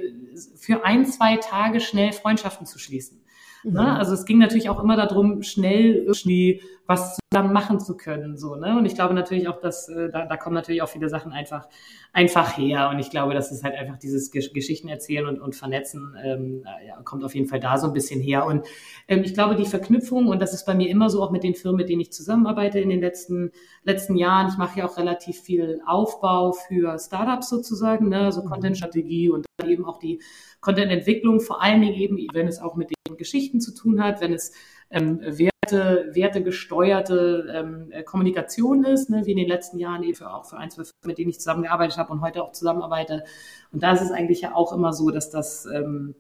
[0.56, 3.22] für ein, zwei Tage schnell Freundschaften zu schließen.
[3.64, 3.72] Ne?
[3.72, 3.76] Mhm.
[3.76, 3.98] Ne?
[3.98, 8.36] Also es ging natürlich auch immer darum, schnell irgendwie was zusammen machen zu können.
[8.36, 8.76] So, ne?
[8.76, 11.68] Und ich glaube natürlich auch, dass äh, da, da kommen natürlich auch viele Sachen einfach,
[12.14, 12.90] einfach her.
[12.90, 16.64] Und ich glaube, dass es halt einfach dieses Gesch Geschichten erzählen und, und vernetzen ähm,
[16.88, 18.48] ja, kommt auf jeden Fall da so ein bisschen her.
[18.48, 18.66] Und
[19.08, 21.54] ähm, ich glaube, die Verknüpfung, und das ist bei mir immer so auch mit den
[21.54, 23.52] Firmen, mit denen ich zusammenarbeite in den letzten,
[23.84, 28.22] letzten Jahren, ich mache ja auch relativ viel Aufbau für Startups sozusagen, ne?
[28.22, 28.48] also mhm.
[28.48, 30.22] Content-Strategie und eben auch die
[30.62, 34.34] Content-Entwicklung, vor allen Dingen eben, wenn es auch mit den Geschichten zu tun hat, wenn
[34.34, 34.52] es
[34.90, 40.58] ähm, Werte, wertegesteuerte ähm, Kommunikation ist, ne, wie in den letzten Jahren eben auch für
[40.58, 43.24] ein, zwei Firmen, mit denen ich zusammengearbeitet habe und heute auch zusammenarbeite.
[43.72, 46.16] Und da ist es eigentlich ja auch immer so, dass das ähm,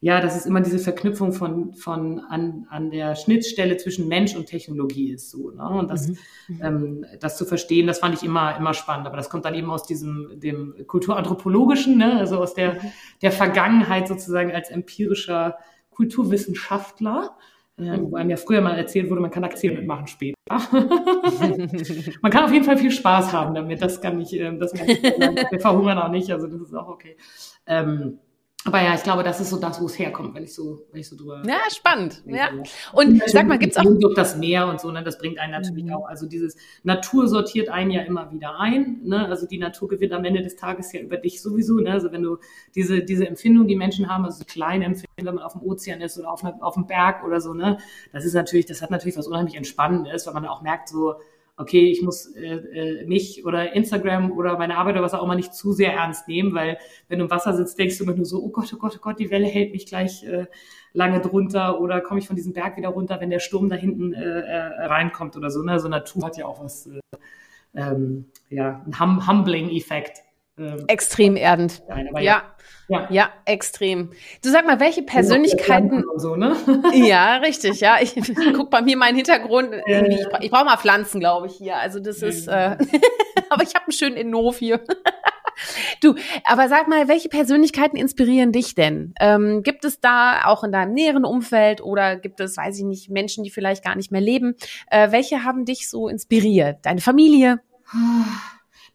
[0.00, 4.46] ja, dass es immer diese Verknüpfung von, von an, an der Schnittstelle zwischen Mensch und
[4.46, 5.50] Technologie ist so.
[5.50, 5.68] Ne?
[5.68, 6.16] Und das, mhm.
[6.48, 6.60] mhm.
[6.62, 9.08] ähm, das zu verstehen, das fand ich immer, immer spannend.
[9.08, 12.16] Aber das kommt dann eben aus diesem dem Kulturanthropologischen, ne?
[12.18, 12.92] also aus der, mhm.
[13.22, 15.56] der Vergangenheit sozusagen als empirischer
[15.90, 17.36] Kulturwissenschaftler.
[17.76, 20.34] Äh, wo einem ja früher mal erzählt wurde, man kann Aktien mitmachen später.
[22.22, 23.80] man kann auf jeden Fall viel Spaß haben damit.
[23.80, 26.88] Das kann ich, äh, das kann ich, wir verhungern auch nicht, also das ist auch
[26.88, 27.16] okay.
[27.66, 28.18] Ähm,
[28.68, 31.00] aber ja, ich glaube, das ist so das, wo es herkommt, wenn ich so, wenn
[31.00, 31.42] ich so drüber.
[31.46, 32.22] Ja, spannend.
[32.26, 32.50] Ja.
[32.92, 35.02] Und sag mal, gibt's auch das Meer und so, ne?
[35.02, 35.94] Das bringt einen natürlich mhm.
[35.94, 36.06] auch.
[36.06, 39.00] Also dieses Natur sortiert einen ja immer wieder ein.
[39.04, 39.26] Ne?
[39.26, 41.78] Also die Natur gewinnt am Ende des Tages ja über dich sowieso.
[41.78, 41.92] Ne?
[41.92, 42.38] Also wenn du
[42.74, 46.18] diese diese Empfindung, die Menschen haben, also kleine Empfindungen, wenn man auf dem Ozean ist
[46.18, 47.78] oder auf, auf dem Berg oder so, ne,
[48.12, 51.14] das ist natürlich, das hat natürlich was unheimlich Entspannendes, weil man auch merkt so
[51.58, 55.34] okay, ich muss äh, äh, mich oder Instagram oder meine Arbeit oder was auch immer
[55.34, 56.78] nicht zu sehr ernst nehmen, weil
[57.08, 59.00] wenn du im Wasser sitzt, denkst du immer nur so, oh Gott, oh Gott, oh
[59.02, 60.46] Gott, die Welle hält mich gleich äh,
[60.92, 64.14] lange drunter oder komme ich von diesem Berg wieder runter, wenn der Sturm da hinten
[64.14, 65.62] äh, äh, reinkommt oder so.
[65.62, 65.80] Ne?
[65.80, 67.00] So Natur hat ja auch was, äh,
[67.74, 70.22] ähm, ja, ein hum Humbling-Effekt.
[70.58, 71.82] Ähm, extrem erdend.
[71.88, 72.42] Ja, ja.
[72.90, 73.06] Ja.
[73.10, 74.12] ja, extrem.
[74.42, 76.04] Du sag mal, welche Persönlichkeiten.
[76.16, 76.56] So, ne?
[76.94, 77.98] ja, richtig, ja.
[78.00, 78.14] Ich
[78.54, 79.74] guck bei mir meinen Hintergrund.
[79.86, 81.76] Äh, ich, ich brauche mal Pflanzen, glaube ich, hier.
[81.76, 82.48] Also das ist.
[82.48, 82.78] Äh,
[83.50, 84.80] aber ich habe einen schönen Innenhof hier.
[86.00, 89.12] Du, aber sag mal, welche Persönlichkeiten inspirieren dich denn?
[89.20, 93.10] Ähm, gibt es da auch in deinem näheren Umfeld oder gibt es, weiß ich nicht,
[93.10, 94.54] Menschen, die vielleicht gar nicht mehr leben?
[94.90, 96.78] Äh, welche haben dich so inspiriert?
[96.82, 97.60] Deine Familie?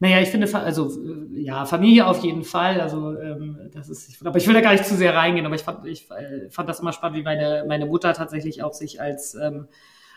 [0.04, 0.91] Naja, ich finde, also
[1.34, 2.82] ja, Familie auf jeden Fall.
[2.82, 5.45] Also ähm, das ist, ich, aber ich will da gar nicht zu sehr reingehen.
[5.45, 8.74] Aber ich fand, ich äh, fand das immer spannend, wie meine meine Mutter tatsächlich auch
[8.74, 9.70] sich als ähm,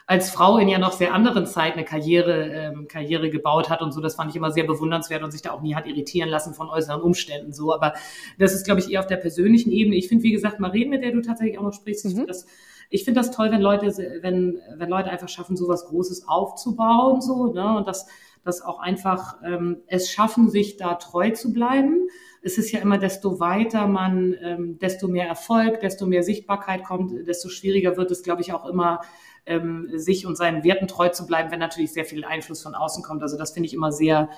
[0.05, 3.93] als Frau in ja noch sehr anderen Zeit eine Karriere ähm, Karriere gebaut hat und
[3.93, 4.01] so.
[4.01, 6.69] Das fand ich immer sehr bewundernswert und sich da auch nie hat irritieren lassen von
[6.69, 7.73] äußeren Umständen so.
[7.73, 7.93] Aber
[8.41, 9.95] das ist, glaube ich, eher auf der persönlichen Ebene.
[9.95, 12.11] Ich finde, wie gesagt, Maren, mit der du tatsächlich auch noch sprichst, mhm.
[12.11, 12.47] ich finde das
[12.89, 13.87] ich finde das toll, wenn Leute,
[14.21, 18.07] wenn, wenn Leute einfach schaffen, so was Großes aufzubauen, so, ne, und das,
[18.47, 22.09] das auch einfach ähm, es schaffen, sich da treu zu bleiben.
[22.43, 27.27] Es ist ja immer, desto weiter man, ähm, desto mehr Erfolg, desto mehr Sichtbarkeit kommt,
[27.27, 29.01] desto schwieriger wird es, glaube ich, auch immer,
[29.47, 33.03] ähm, sich und seinen Werten treu zu bleiben, wenn natürlich sehr viel Einfluss von außen
[33.03, 33.23] kommt.
[33.23, 34.29] Also das finde ich immer sehr,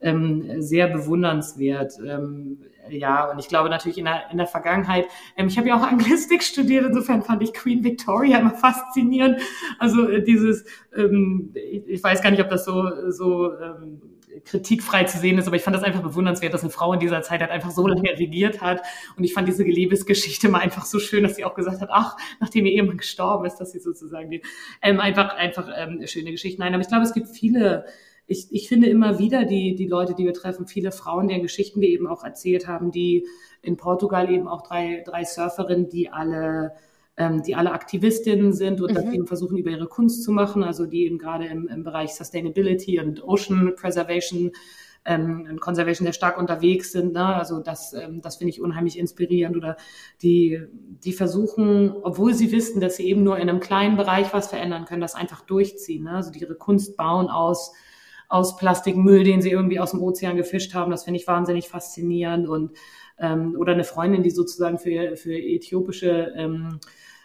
[0.00, 1.94] ähm, sehr bewundernswert.
[2.06, 5.06] Ähm, ja, und ich glaube natürlich in der, in der Vergangenheit,
[5.36, 9.40] ähm, ich habe ja auch Anglistik studiert, insofern fand ich Queen Victoria immer faszinierend.
[9.78, 10.64] Also äh, dieses,
[10.96, 14.00] ähm, ich, ich, weiß gar nicht, ob das so, so ähm,
[14.44, 17.22] kritikfrei zu sehen ist, aber ich fand das einfach bewundernswert, dass eine Frau in dieser
[17.22, 18.82] Zeit halt einfach so lange regiert hat.
[19.16, 22.16] Und ich fand diese Liebesgeschichte mal einfach so schön, dass sie auch gesagt hat, ach,
[22.40, 24.42] nachdem ihr Ehemann gestorben ist, dass sie sozusagen die,
[24.82, 26.62] ähm, einfach, einfach ähm, schöne Geschichten.
[26.62, 27.84] Nein, aber ich glaube, es gibt viele
[28.26, 31.80] ich, ich finde immer wieder die, die Leute, die wir treffen, viele Frauen, deren Geschichten
[31.80, 33.26] wir eben auch erzählt haben, die
[33.62, 36.72] in Portugal eben auch drei, drei Surferinnen, die alle
[37.16, 38.94] ähm, die alle Aktivistinnen sind und mhm.
[38.94, 42.14] das eben versuchen, über ihre Kunst zu machen, also die eben gerade im, im Bereich
[42.14, 44.52] Sustainability und Ocean Preservation
[45.04, 47.12] ähm, und Conservation sehr stark unterwegs sind.
[47.12, 47.24] Ne?
[47.24, 49.56] Also das, ähm, das finde ich unheimlich inspirierend.
[49.56, 49.76] Oder
[50.22, 54.48] die, die versuchen, obwohl sie wissen, dass sie eben nur in einem kleinen Bereich was
[54.48, 56.04] verändern können, das einfach durchziehen.
[56.04, 56.12] Ne?
[56.12, 57.74] Also die ihre Kunst bauen aus
[58.34, 60.90] aus Plastikmüll, den sie irgendwie aus dem Ozean gefischt haben.
[60.90, 62.48] Das finde ich wahnsinnig faszinierend.
[62.48, 62.72] Und
[63.18, 66.80] ähm, oder eine Freundin, die sozusagen für, für äthiopische ähm,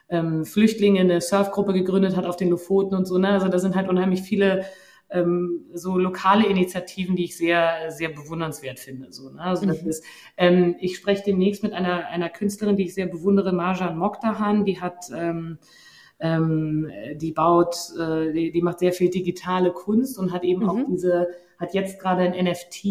[0.09, 3.17] ähm, Flüchtlinge eine Surfgruppe gegründet hat auf den Lofoten und so.
[3.17, 3.29] Ne?
[3.29, 4.65] Also da sind halt unheimlich viele
[5.09, 9.11] ähm, so lokale Initiativen, die ich sehr, sehr bewundernswert finde.
[9.11, 9.41] So, ne?
[9.41, 9.89] Also das mhm.
[9.89, 10.03] ist,
[10.37, 14.79] ähm, ich spreche demnächst mit einer, einer Künstlerin, die ich sehr bewundere, Marjan Mokhtahan, die
[14.79, 15.57] hat ähm,
[16.19, 20.69] ähm, die baut, äh, die, die macht sehr viel digitale Kunst und hat eben mhm.
[20.69, 22.85] auch diese, hat jetzt gerade ein NFT,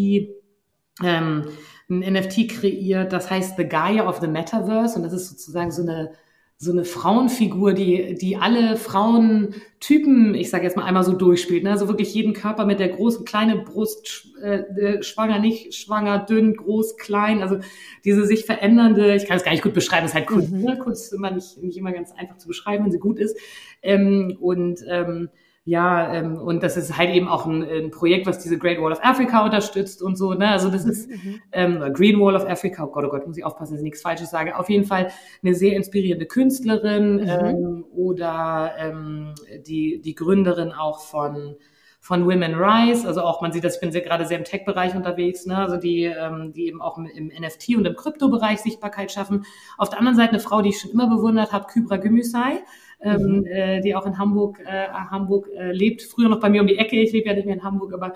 [1.05, 1.45] ähm,
[1.91, 5.83] ein NFT kreiert, das heißt The Gaia of the Metaverse und das ist sozusagen so
[5.83, 6.13] eine
[6.61, 11.63] so eine Frauenfigur, die, die alle Frauentypen, ich sage jetzt mal einmal so durchspielt.
[11.63, 11.71] Ne?
[11.71, 16.57] Also wirklich jeden Körper mit der großen, kleine Brust, äh, äh, schwanger, nicht schwanger, dünn,
[16.57, 17.43] groß, klein.
[17.43, 17.61] Also
[18.05, 20.51] diese sich verändernde, ich kann es gar nicht gut beschreiben, ist halt Kunst.
[20.51, 20.63] Mhm.
[20.63, 20.79] Ne?
[20.79, 23.39] Kunst ist immer nicht, nicht immer ganz einfach zu beschreiben, wenn sie gut ist.
[23.81, 25.29] Ähm, und ähm,
[25.69, 28.91] ja, ähm, und das ist halt eben auch ein, ein, Projekt, was diese Great Wall
[28.91, 30.33] of Africa unterstützt und so.
[30.33, 30.49] Ne?
[30.49, 31.41] Also das mhm, ist mhm.
[31.53, 32.85] ähm, Green Wall of Africa.
[32.85, 34.57] Oh Gott, oh Gott, muss ich aufpassen, dass ich nichts Falsches sage.
[34.57, 35.09] Auf jeden Fall
[35.43, 37.29] eine sehr inspirierende Künstlerin mhm.
[37.29, 39.35] ähm, oder ähm,
[39.67, 41.57] die die Gründerin auch von
[42.01, 44.95] von Women Rise, also auch man sieht, dass ich bin sehr, gerade sehr im Tech-Bereich
[44.95, 45.59] unterwegs, ne?
[45.59, 49.45] also die, ähm, die eben auch im, NFT und im Krypto-Bereich Sichtbarkeit schaffen.
[49.77, 52.61] Auf der anderen Seite eine Frau, die ich schon immer bewundert habe, Kybra Gümüşay,
[53.01, 53.47] ähm, mhm.
[53.47, 56.79] äh, die auch in Hamburg, äh, Hamburg äh, lebt, früher noch bei mir um die
[56.79, 58.15] Ecke, ich lebe ja nicht mehr in Hamburg, aber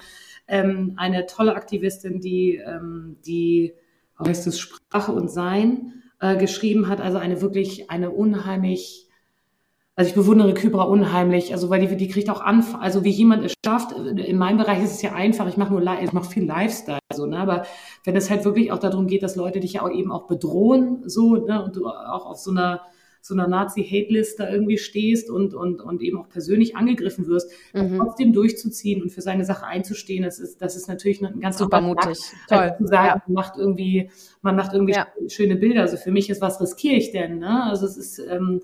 [0.49, 3.75] ähm, eine tolle Aktivistin, die, ähm, die,
[4.19, 9.09] wie heißt es, Sprache und Sein äh, geschrieben hat, also eine wirklich, eine unheimlich,
[9.95, 13.45] also ich bewundere Kybra unheimlich, also weil die, die kriegt auch an, also wie jemand
[13.45, 13.93] es schafft.
[13.93, 15.47] In meinem Bereich ist es ja einfach.
[15.49, 17.37] Ich mache nur, ich mache viel Lifestyle, so ne.
[17.39, 17.67] Aber
[18.05, 21.03] wenn es halt wirklich auch darum geht, dass Leute dich ja auch eben auch bedrohen,
[21.07, 22.81] so ne, und du auch auf so einer
[23.25, 27.99] so einer Nazi-Hate-List da irgendwie stehst und, und, und eben auch persönlich angegriffen wirst, mhm.
[27.99, 31.81] trotzdem durchzuziehen und für seine Sache einzustehen, das ist, das ist natürlich ein ganz super
[31.81, 32.19] mutig.
[32.49, 32.75] Toll.
[32.79, 33.23] Zu sagen, ja.
[33.27, 34.11] man macht irgendwie,
[34.43, 35.07] man macht irgendwie ja.
[35.29, 35.83] schöne Bilder.
[35.83, 37.39] Also für mich ist, was riskiere ich denn?
[37.39, 37.63] Ne?
[37.63, 38.61] Also es ist, ähm,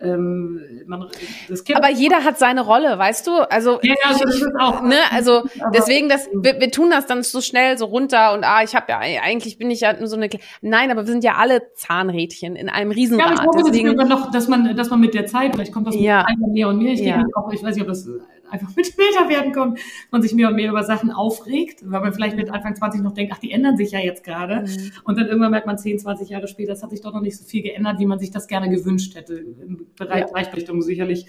[0.00, 1.06] ähm, man,
[1.48, 3.32] das aber jeder hat seine Rolle, weißt du?
[3.50, 4.82] Also, ja, also das ist auch.
[4.82, 5.42] Ne, also
[5.74, 8.86] deswegen, das, wir, wir tun das dann so schnell so runter und ah, ich habe
[8.92, 10.28] ja eigentlich bin ich ja nur so eine.
[10.60, 13.28] Nein, aber wir sind ja alle Zahnrädchen in einem Riesenrad.
[13.28, 15.96] Ja, ich hoffe, deswegen, noch, dass man, dass man mit der Zeit, vielleicht kommt das
[15.96, 16.24] ja.
[16.38, 16.92] mit mehr und mehr.
[16.92, 17.24] Ich, ja.
[17.34, 18.08] auch, ich weiß nicht, ob das
[18.50, 19.80] einfach mit später werden kommt,
[20.10, 23.12] man sich mehr und mehr über Sachen aufregt, weil man vielleicht mit Anfang 20 noch
[23.12, 24.62] denkt, ach, die ändern sich ja jetzt gerade.
[24.62, 24.92] Mhm.
[25.04, 27.36] Und dann irgendwann merkt man 10, 20 Jahre später, es hat sich doch noch nicht
[27.36, 29.34] so viel geändert, wie man sich das gerne gewünscht hätte.
[29.34, 30.26] Im Bereich ja.
[30.26, 31.26] Gleichberechtigung sicherlich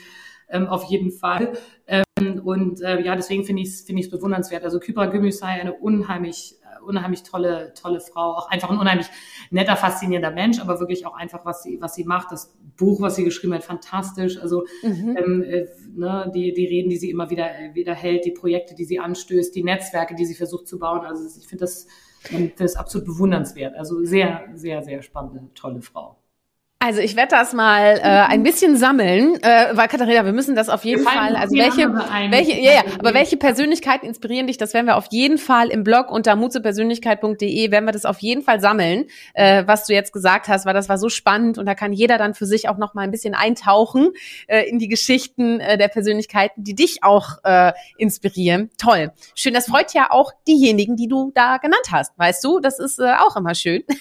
[0.49, 1.53] ähm, auf jeden Fall.
[1.87, 4.63] Ähm, und äh, ja, deswegen finde ich es finde ich bewundernswert.
[4.63, 6.55] Also Kybra Gümüşay, eine unheimlich
[6.85, 9.07] unheimlich tolle, tolle Frau, auch einfach ein unheimlich
[9.51, 12.31] netter, faszinierender Mensch, aber wirklich auch einfach, was sie, was sie macht.
[12.31, 14.39] Das Buch, was sie geschrieben hat, fantastisch.
[14.39, 15.17] Also mhm.
[15.17, 15.65] ähm, äh,
[15.95, 18.99] ne, die, die Reden, die sie immer wieder, äh, wieder hält, die Projekte, die sie
[18.99, 21.05] anstößt, die Netzwerke, die sie versucht zu bauen.
[21.05, 21.87] Also ich finde das,
[22.57, 23.75] das absolut bewundernswert.
[23.75, 26.18] Also sehr, sehr, sehr spannende, tolle Frau.
[26.81, 30.69] Also ich werde das mal äh, ein bisschen sammeln, äh, weil Katharina, wir müssen das
[30.69, 31.35] auf jeden Fall.
[31.35, 31.93] Also welche,
[32.31, 34.57] welche, ja, ja, aber welche Persönlichkeiten inspirieren dich?
[34.57, 38.43] Das werden wir auf jeden Fall im Blog unter mutzepersönlichkeit.de werden wir das auf jeden
[38.43, 41.75] Fall sammeln, äh, was du jetzt gesagt hast, weil das war so spannend und da
[41.75, 44.11] kann jeder dann für sich auch noch mal ein bisschen eintauchen
[44.47, 48.69] äh, in die Geschichten äh, der Persönlichkeiten, die dich auch äh, inspirieren.
[48.77, 49.53] Toll, schön.
[49.53, 52.61] Das freut ja auch diejenigen, die du da genannt hast, weißt du?
[52.61, 53.83] Das ist äh, auch immer schön.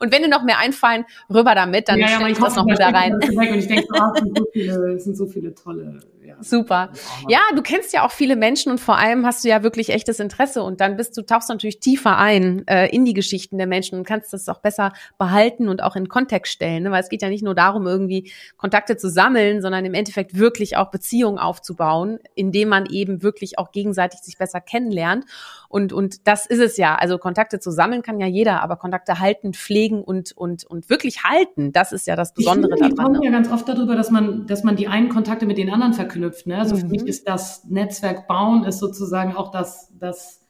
[0.00, 2.64] Und wenn dir noch mehr einfallen, rüber damit, dann ja, ja, stelle ich das noch
[2.64, 3.14] mit da rein.
[3.14, 6.00] Und ich denke, oh, es, sind so viele, es sind so viele tolle
[6.40, 6.90] Super.
[7.28, 10.20] Ja, du kennst ja auch viele Menschen und vor allem hast du ja wirklich echtes
[10.20, 13.66] Interesse und dann bist du, tauchst du natürlich tiefer ein äh, in die Geschichten der
[13.66, 16.84] Menschen und kannst das auch besser behalten und auch in Kontext stellen.
[16.84, 16.90] Ne?
[16.90, 20.76] Weil es geht ja nicht nur darum, irgendwie Kontakte zu sammeln, sondern im Endeffekt wirklich
[20.76, 25.24] auch Beziehungen aufzubauen, indem man eben wirklich auch gegenseitig sich besser kennenlernt.
[25.72, 26.96] Und, und das ist es ja.
[26.96, 31.24] Also Kontakte zu sammeln kann ja jeder, aber Kontakte halten, pflegen und, und, und wirklich
[31.24, 33.12] halten, das ist ja das Besondere ich finde, daran.
[33.14, 33.24] Wir ne?
[33.24, 36.46] ja ganz oft darüber, dass man, dass man die einen Kontakte mit den anderen verknüpft.
[36.46, 36.58] Ne?
[36.58, 36.80] Also mhm.
[36.80, 37.08] für mich mhm.
[37.08, 40.41] ist das Netzwerk bauen, ist sozusagen auch das, das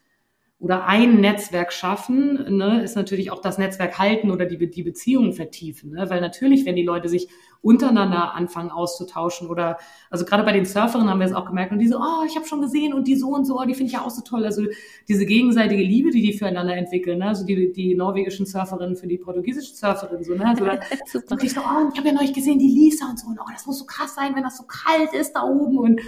[0.62, 5.32] oder ein Netzwerk schaffen, ne, ist natürlich auch das Netzwerk halten oder die, die Beziehungen
[5.32, 5.90] vertiefen.
[5.90, 6.08] Ne?
[6.08, 7.26] Weil natürlich, wenn die Leute sich
[7.62, 11.80] untereinander anfangen auszutauschen oder, also gerade bei den Surferinnen haben wir es auch gemerkt und
[11.80, 13.86] die so, oh, ich habe schon gesehen und die so und so, oh, die finde
[13.86, 14.44] ich ja auch so toll.
[14.44, 14.62] Also
[15.08, 17.26] diese gegenseitige Liebe, die die füreinander entwickeln, ne?
[17.26, 20.46] also die, die norwegischen Surferinnen für die portugiesischen Surferinnen, so, ne?
[20.46, 20.64] Also,
[21.06, 21.36] Super.
[21.40, 23.50] So, ich so, oh, ich habe ja neulich gesehen, die Lisa und so, und oh,
[23.52, 26.00] das muss so krass sein, wenn das so kalt ist da oben und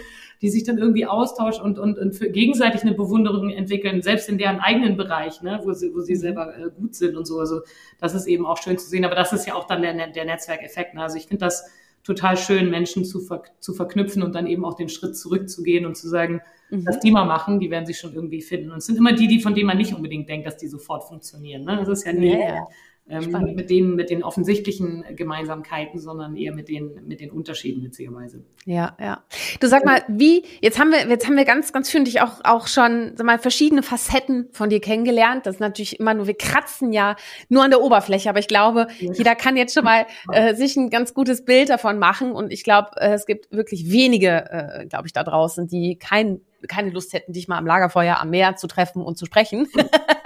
[0.45, 4.37] die sich dann irgendwie austauschen und, und, und für gegenseitig eine Bewunderung entwickeln, selbst in
[4.37, 7.39] deren eigenen Bereich, ne, wo sie, wo sie selber äh, gut sind und so.
[7.39, 7.63] Also
[7.99, 9.07] das ist eben auch schön zu sehen.
[9.07, 10.93] Aber das ist ja auch dann der, der Netzwerkeffekt.
[10.93, 11.03] Ne?
[11.03, 11.65] Also ich finde das
[12.03, 15.97] total schön, Menschen zu, ver zu verknüpfen und dann eben auch den Schritt zurückzugehen und
[15.97, 16.85] zu sagen, mhm.
[16.85, 18.71] dass die mal machen, die werden sich schon irgendwie finden.
[18.71, 21.05] Und es sind immer die, die von denen man nicht unbedingt denkt, dass die sofort
[21.05, 21.65] funktionieren.
[21.65, 21.79] Ne?
[21.79, 22.67] Das ist ja nie, yeah.
[23.07, 28.43] Ähm, mit denen, mit den offensichtlichen Gemeinsamkeiten, sondern eher mit den, mit den Unterschieden witzigerweise.
[28.65, 29.23] Ja, ja.
[29.61, 32.41] Du sag mal, wie, jetzt haben wir, jetzt haben wir ganz, ganz schön dich auch,
[32.45, 35.45] auch schon, sag mal, verschiedene Facetten von dir kennengelernt.
[35.45, 37.17] Das ist natürlich immer nur, wir kratzen ja
[37.51, 39.13] nur an der Oberfläche, aber ich glaube, ja.
[39.13, 42.65] jeder kann jetzt schon mal äh, sich ein ganz gutes Bild davon machen und ich
[42.65, 47.13] glaube, äh, es gibt wirklich wenige, äh, glaube ich, da draußen, die kein keine Lust
[47.13, 49.69] hätten, dich mal am Lagerfeuer am Meer zu treffen und zu sprechen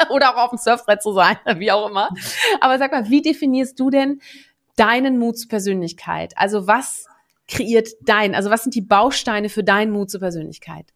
[0.14, 2.08] oder auch auf dem Surfbrett zu sein, wie auch immer.
[2.60, 4.20] Aber sag mal, wie definierst du denn
[4.76, 6.34] deinen Mut zur Persönlichkeit?
[6.36, 7.06] Also was
[7.48, 10.92] kreiert dein, also was sind die Bausteine für deinen Mut zur Persönlichkeit?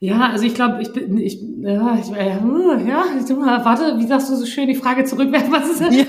[0.00, 4.30] Ja, also ich glaube, ich bin, ich, ja, ich, äh, ja, ich, warte, wie sagst
[4.30, 5.94] du so schön die Frage zurückwerfen, was ist das?
[5.94, 6.06] Ja.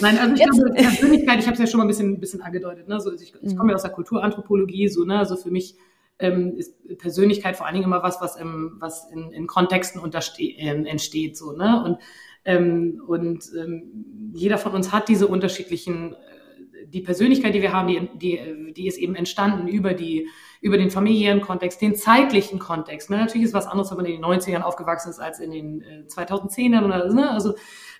[0.00, 2.40] Nein, also ich glaube, Persönlichkeit, ich habe es ja schon mal ein bisschen, ein bisschen
[2.40, 5.76] angedeutet, ne, so, ich, ich komme ja aus der Kulturanthropologie, so, ne, also für mich
[6.18, 10.42] ähm, ist Persönlichkeit vor allen Dingen immer was, was, im, was in, in Kontexten unterste
[10.42, 11.36] äh, entsteht.
[11.36, 11.82] So, ne?
[11.84, 11.98] Und,
[12.44, 17.88] ähm, und ähm, jeder von uns hat diese unterschiedlichen, äh, die Persönlichkeit, die wir haben,
[17.88, 20.28] die, die, die ist eben entstanden über, die,
[20.60, 23.10] über den familiären Kontext, den zeitlichen Kontext.
[23.10, 23.16] Ne?
[23.16, 26.04] Natürlich ist was anderes, wenn man in den 90ern aufgewachsen ist, als in den äh,
[26.06, 27.30] 2010ern oder ne?
[27.30, 27.54] also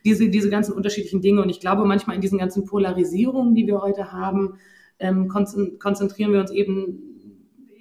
[0.04, 1.42] diese, diese ganzen unterschiedlichen Dinge.
[1.42, 4.58] Und ich glaube, manchmal in diesen ganzen Polarisierungen, die wir heute haben,
[5.00, 7.13] ähm, konzentrieren wir uns eben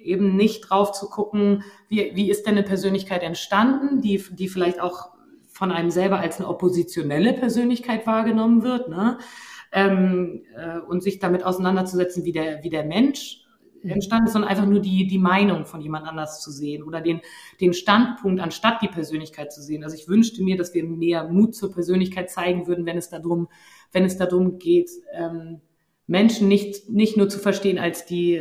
[0.04, 4.80] eben nicht drauf zu gucken, wie, wie ist denn eine Persönlichkeit entstanden, die, die vielleicht
[4.80, 5.10] auch
[5.48, 9.18] von einem selber als eine oppositionelle Persönlichkeit wahrgenommen wird, ne?
[9.72, 13.44] Ähm, äh, und sich damit auseinanderzusetzen, wie der, wie der Mensch
[13.82, 17.20] entstanden ist, sondern einfach nur die, die Meinung von jemand anders zu sehen oder den,
[17.60, 19.84] den Standpunkt anstatt die Persönlichkeit zu sehen.
[19.84, 23.48] Also ich wünschte mir, dass wir mehr Mut zur Persönlichkeit zeigen würden, wenn es darum,
[23.92, 25.60] wenn es darum geht, ähm,
[26.06, 28.40] Menschen nicht, nicht nur zu verstehen als die,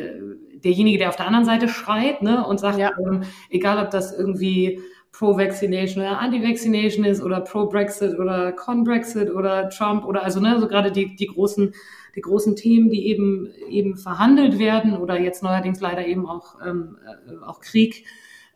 [0.64, 2.92] derjenige, der auf der anderen Seite schreit, ne, und sagt, ja.
[3.00, 4.80] ähm, egal ob das irgendwie
[5.12, 10.92] Pro-Vaccination oder Anti-Vaccination ist oder Pro-Brexit oder Con-Brexit oder Trump oder also, ne, so gerade
[10.92, 11.74] die, die großen,
[12.16, 16.98] die großen Themen, die eben, eben verhandelt werden oder jetzt neuerdings leider eben auch, ähm,
[17.06, 18.06] äh, auch Krieg,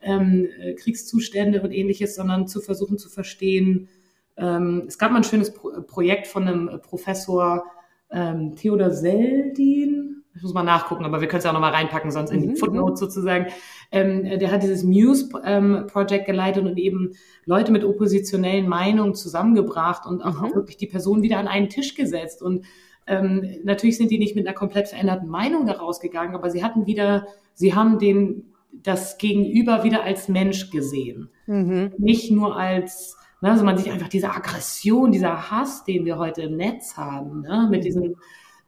[0.02, 3.88] ähm, äh, Kriegszustände und ähnliches, sondern zu versuchen zu verstehen,
[4.36, 7.64] ähm, es gab mal ein schönes Pro Projekt von einem Professor,
[8.10, 12.10] ähm, Theodor Seldin, ich muss mal nachgucken, aber wir können es ja auch nochmal reinpacken,
[12.10, 12.56] sonst in die mhm.
[12.56, 13.46] Footnotes sozusagen.
[13.90, 17.12] Ähm, der hat dieses Muse ähm, Project geleitet und eben
[17.44, 20.54] Leute mit oppositionellen Meinungen zusammengebracht und auch, mhm.
[20.54, 22.40] wirklich die Person wieder an einen Tisch gesetzt.
[22.40, 22.64] Und
[23.06, 26.86] ähm, natürlich sind die nicht mit einer komplett veränderten Meinung da rausgegangen, aber sie hatten
[26.86, 31.30] wieder, sie haben den, das Gegenüber wieder als Mensch gesehen.
[31.46, 31.94] Mhm.
[31.98, 36.42] Nicht nur als Ne, also man sich einfach diese Aggression, dieser Hass, den wir heute
[36.42, 38.16] im Netz haben, ne, mit diesem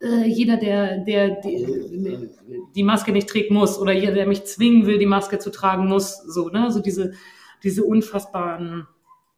[0.00, 2.30] äh, jeder, der, der die,
[2.74, 5.88] die Maske nicht trägt muss oder jeder, der mich zwingen will, die Maske zu tragen
[5.88, 7.12] muss, so, ne, also diese,
[7.62, 8.86] diese unfassbaren,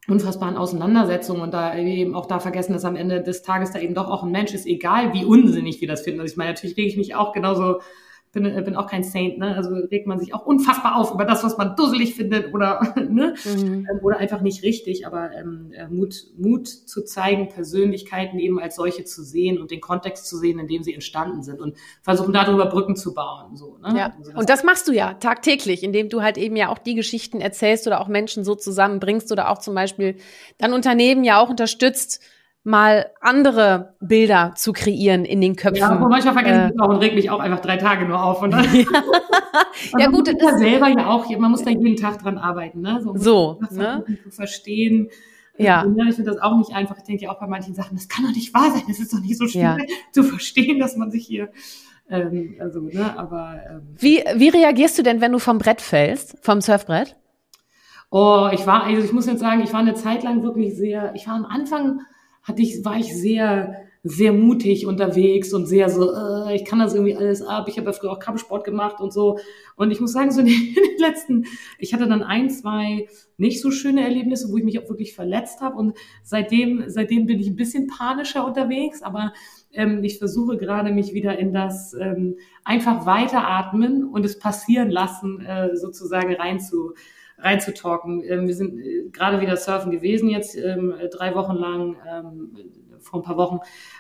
[0.07, 3.95] unfassbaren Auseinandersetzungen und da eben auch da vergessen, dass am Ende des Tages da eben
[3.95, 6.21] doch auch ein Mensch ist, egal wie unsinnig wir das finden.
[6.21, 7.81] Also ich meine, natürlich rege ich mich auch genauso
[8.33, 9.55] bin, äh, bin auch kein Saint, ne?
[9.55, 13.35] Also regt man sich auch unfassbar auf über das, was man dusselig findet oder, ne?
[13.45, 13.87] Mhm.
[13.91, 15.07] Ähm, oder einfach nicht richtig.
[15.07, 19.81] Aber ähm, äh, Mut, Mut zu zeigen, Persönlichkeiten eben als solche zu sehen und den
[19.81, 23.55] Kontext zu sehen, in dem sie entstanden sind und versuchen darüber Brücken zu bauen.
[23.55, 23.99] So, ne?
[23.99, 24.07] Ja.
[24.07, 26.95] Also das und das machst du ja tagtäglich, indem du halt eben ja auch die
[26.95, 30.17] Geschichten erzählst oder auch Menschen so zusammenbringst oder auch zum Beispiel
[30.57, 32.23] dann Unternehmen ja auch unterstützt,
[32.65, 35.81] mal andere Bilder zu kreieren in den Köpfen.
[35.81, 38.43] Ja, manchmal vergesse äh, ich auch und reg mich auch einfach drei Tage nur auf.
[38.43, 38.85] Und dann, ja.
[39.93, 43.01] und ja gut, das selber ja auch, man muss da jeden Tag dran arbeiten, ne?
[43.03, 44.05] So, so ne?
[44.25, 45.09] zu verstehen.
[45.59, 45.83] Ja.
[45.83, 46.97] Und, ich finde das auch nicht einfach.
[46.99, 48.83] Ich denke ja auch bei manchen Sachen, das kann doch nicht wahr sein.
[48.89, 49.95] Das ist doch nicht so schwer ja.
[50.13, 51.51] zu verstehen, dass man sich hier
[52.09, 56.37] ähm, also, ne, aber ähm, wie, wie reagierst du denn, wenn du vom Brett fällst,
[56.43, 57.17] vom Surfbrett?
[58.11, 61.15] Oh, ich war, also ich muss jetzt sagen, ich war eine Zeit lang wirklich sehr,
[61.15, 62.01] ich war am Anfang
[62.43, 66.95] hatte ich, war ich sehr, sehr mutig unterwegs und sehr so, äh, ich kann das
[66.95, 67.67] irgendwie alles ab.
[67.69, 69.39] Ich habe ja früher auch Kampfsport gemacht und so.
[69.77, 71.45] Und ich muss sagen, so in den, letzten,
[71.79, 75.61] ich hatte dann ein, zwei nicht so schöne Erlebnisse, wo ich mich auch wirklich verletzt
[75.61, 75.77] habe.
[75.77, 79.33] Und seitdem, seitdem bin ich ein bisschen panischer unterwegs, aber
[79.73, 85.41] ähm, ich versuche gerade mich wieder in das ähm, einfach weiteratmen und es passieren lassen,
[85.41, 86.95] äh, sozusagen rein zu
[87.43, 88.23] reinzutalken.
[88.25, 92.57] Ähm, wir sind äh, gerade wieder surfen gewesen jetzt ähm, drei Wochen lang, ähm,
[93.03, 93.59] vor ein paar Wochen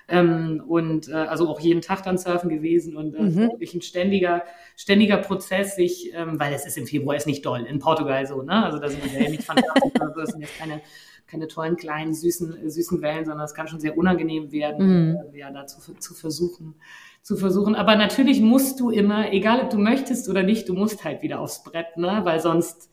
[0.08, 3.36] ähm, und äh, also auch jeden Tag dann surfen gewesen und äh, mhm.
[3.50, 4.44] wirklich ein ständiger,
[4.76, 8.42] ständiger Prozess, sich, ähm, weil es ist im Februar ist nicht doll in Portugal so,
[8.42, 8.64] ne?
[8.64, 10.80] Also da sind wir ja nicht fantastisch, also das sind jetzt keine
[11.26, 15.18] keine tollen kleinen süßen süßen Wellen, sondern es kann schon sehr unangenehm werden, mhm.
[15.32, 16.74] äh, ja dazu zu versuchen
[17.22, 17.76] zu versuchen.
[17.76, 21.40] Aber natürlich musst du immer, egal ob du möchtest oder nicht, du musst halt wieder
[21.40, 22.20] aufs Brett, ne?
[22.24, 22.90] Weil sonst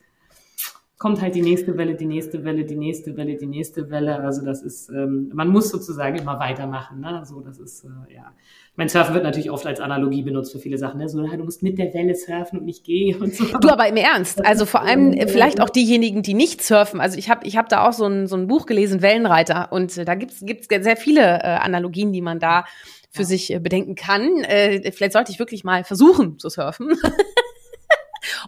[1.00, 4.20] kommt halt die nächste Welle, die nächste Welle, die nächste Welle, die nächste Welle.
[4.20, 7.00] Also das ist, ähm, man muss sozusagen immer weitermachen.
[7.00, 7.24] Ne?
[7.26, 8.34] So, das ist, äh, ja.
[8.72, 11.00] Ich meine, Surfen wird natürlich oft als Analogie benutzt für viele Sachen.
[11.00, 11.08] Ne?
[11.08, 13.46] So, du musst mit der Welle surfen und nicht gehen und so.
[13.60, 14.46] Du aber im Ernst.
[14.46, 17.00] Also vor allem äh, vielleicht auch diejenigen, die nicht surfen.
[17.00, 19.72] Also ich habe ich hab da auch so ein, so ein Buch gelesen, Wellenreiter.
[19.72, 22.66] Und äh, da gibt's gibt's sehr viele äh, Analogien, die man da
[23.10, 23.28] für ja.
[23.28, 24.44] sich äh, bedenken kann.
[24.44, 26.90] Äh, vielleicht sollte ich wirklich mal versuchen zu surfen.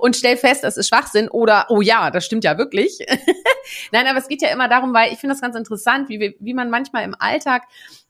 [0.01, 2.97] und stell fest, das ist Schwachsinn oder oh ja, das stimmt ja wirklich.
[3.91, 6.53] Nein, aber es geht ja immer darum, weil ich finde das ganz interessant, wie, wie
[6.55, 7.63] man manchmal im Alltag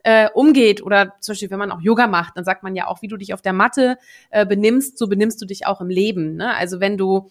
[0.04, 3.02] äh, umgeht oder zum Beispiel, wenn man auch Yoga macht, dann sagt man ja auch,
[3.02, 3.98] wie du dich auf der Matte
[4.30, 6.38] äh, benimmst, so benimmst du dich auch im Leben.
[6.38, 6.56] Ne?
[6.56, 7.30] Also wenn du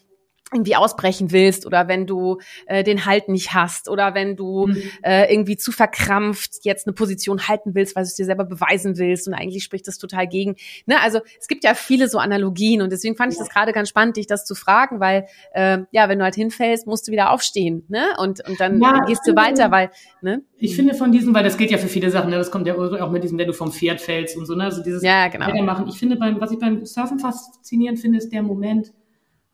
[0.53, 4.83] irgendwie ausbrechen willst oder wenn du äh, den Halt nicht hast oder wenn du mhm.
[5.03, 8.99] äh, irgendwie zu verkrampft jetzt eine Position halten willst, weil du es dir selber beweisen
[8.99, 10.57] willst und eigentlich spricht das total gegen.
[10.87, 11.01] Ne?
[11.01, 14.17] Also es gibt ja viele so Analogien und deswegen fand ich das gerade ganz spannend,
[14.17, 17.85] dich das zu fragen, weil äh, ja, wenn du halt hinfällst, musst du wieder aufstehen
[17.89, 18.05] ne?
[18.19, 19.91] und, und dann ja, gehst du weiter, weil
[20.21, 20.43] ne?
[20.59, 22.37] Ich finde von diesen, weil das geht ja für viele Sachen, ne?
[22.37, 24.65] das kommt ja auch mit diesem, wenn du vom Pferd fällst und so, ne?
[24.65, 25.47] also dieses ja, genau.
[25.47, 25.87] Weitermachen.
[25.89, 28.93] Ich finde, beim, was ich beim Surfen faszinierend finde, ist der Moment,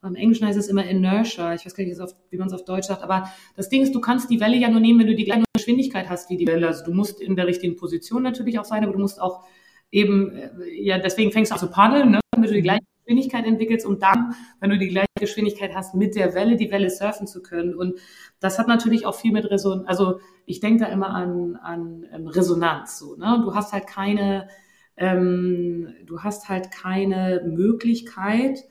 [0.06, 1.54] im Englischen heißt es immer Inertia.
[1.54, 1.98] Ich weiß gar nicht,
[2.30, 3.02] wie man es auf Deutsch sagt.
[3.02, 5.44] Aber das Ding ist, du kannst die Welle ja nur nehmen, wenn du die gleiche
[5.54, 6.66] Geschwindigkeit hast wie die Welle.
[6.66, 9.44] Also du musst in der richtigen Position natürlich auch sein, aber du musst auch
[9.90, 10.50] eben, äh,
[10.80, 12.20] ja, deswegen fängst du an zu paddeln, ne?
[12.34, 16.16] wenn du die gleiche Geschwindigkeit entwickelst, um dann, wenn du die gleiche Geschwindigkeit hast, mit
[16.16, 17.74] der Welle die Welle surfen zu können.
[17.74, 17.98] Und
[18.40, 19.88] das hat natürlich auch viel mit Resonanz.
[19.88, 22.98] Also ich denke da immer an, an ähm, Resonanz.
[22.98, 23.40] So, ne?
[23.44, 24.48] Du hast halt keine,
[24.96, 28.64] ähm, du hast halt keine Möglichkeit,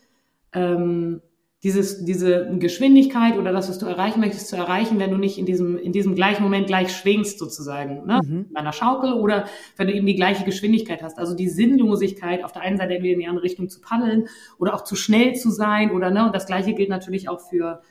[0.56, 1.22] ähm,
[1.66, 5.48] dieses, diese Geschwindigkeit oder das, was du erreichen möchtest, zu erreichen, wenn du nicht in
[5.48, 8.22] diesem, in diesem gleichen Moment gleich schwingst, sozusagen, ne?
[8.24, 8.46] Mhm.
[8.54, 9.46] Bei einer Schaukel oder
[9.76, 11.18] wenn du eben die gleiche Geschwindigkeit hast.
[11.18, 14.28] Also die Sinnlosigkeit, auf der einen Seite entweder in die andere Richtung zu paddeln
[14.60, 16.28] oder auch zu schnell zu sein oder, ne?
[16.28, 17.82] Und das Gleiche gilt natürlich auch für,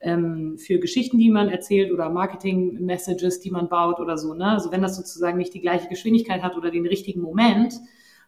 [0.00, 4.52] ähm, für Geschichten, die man erzählt oder Marketing-Messages, die man baut oder so, ne?
[4.52, 7.74] Also wenn das sozusagen nicht die gleiche Geschwindigkeit hat oder den richtigen Moment,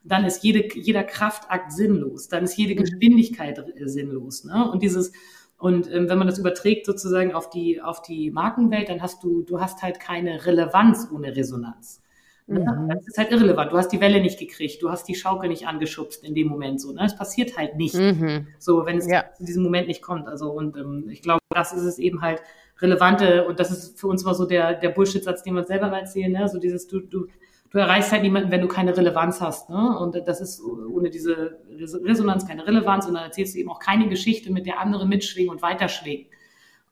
[0.03, 2.83] dann ist jede, jeder Kraftakt sinnlos, dann ist jede mhm.
[2.83, 4.43] Geschwindigkeit sinnlos.
[4.43, 4.69] Ne?
[4.71, 5.11] Und dieses,
[5.57, 9.43] und ähm, wenn man das überträgt sozusagen auf die, auf die Markenwelt, dann hast du,
[9.43, 12.01] du hast halt keine Relevanz ohne Resonanz.
[12.47, 12.59] Ne?
[12.59, 12.89] Mhm.
[12.89, 13.71] Das ist halt irrelevant.
[13.71, 16.81] Du hast die Welle nicht gekriegt, du hast die Schaukel nicht angeschubst in dem Moment
[16.81, 16.91] so.
[16.91, 17.05] Ne?
[17.05, 17.95] Es passiert halt nicht.
[17.95, 18.47] Mhm.
[18.59, 19.25] So, wenn es ja.
[19.37, 20.27] zu diesem Moment nicht kommt.
[20.27, 22.41] Also, und ähm, ich glaube, das ist es eben halt
[22.79, 25.89] relevante, und das ist für uns immer so der, der Bullshit-Satz, den wir uns selber
[25.89, 26.49] mal erzählen, ne?
[26.49, 27.27] So dieses, du, du,
[27.71, 29.69] du erreichst halt niemanden, wenn du keine Relevanz hast.
[29.69, 29.97] Ne?
[29.97, 31.59] Und das ist ohne diese
[32.03, 35.51] Resonanz keine Relevanz und dann erzählst du eben auch keine Geschichte, mit der andere mitschwingen
[35.51, 36.27] und weiterschwingen.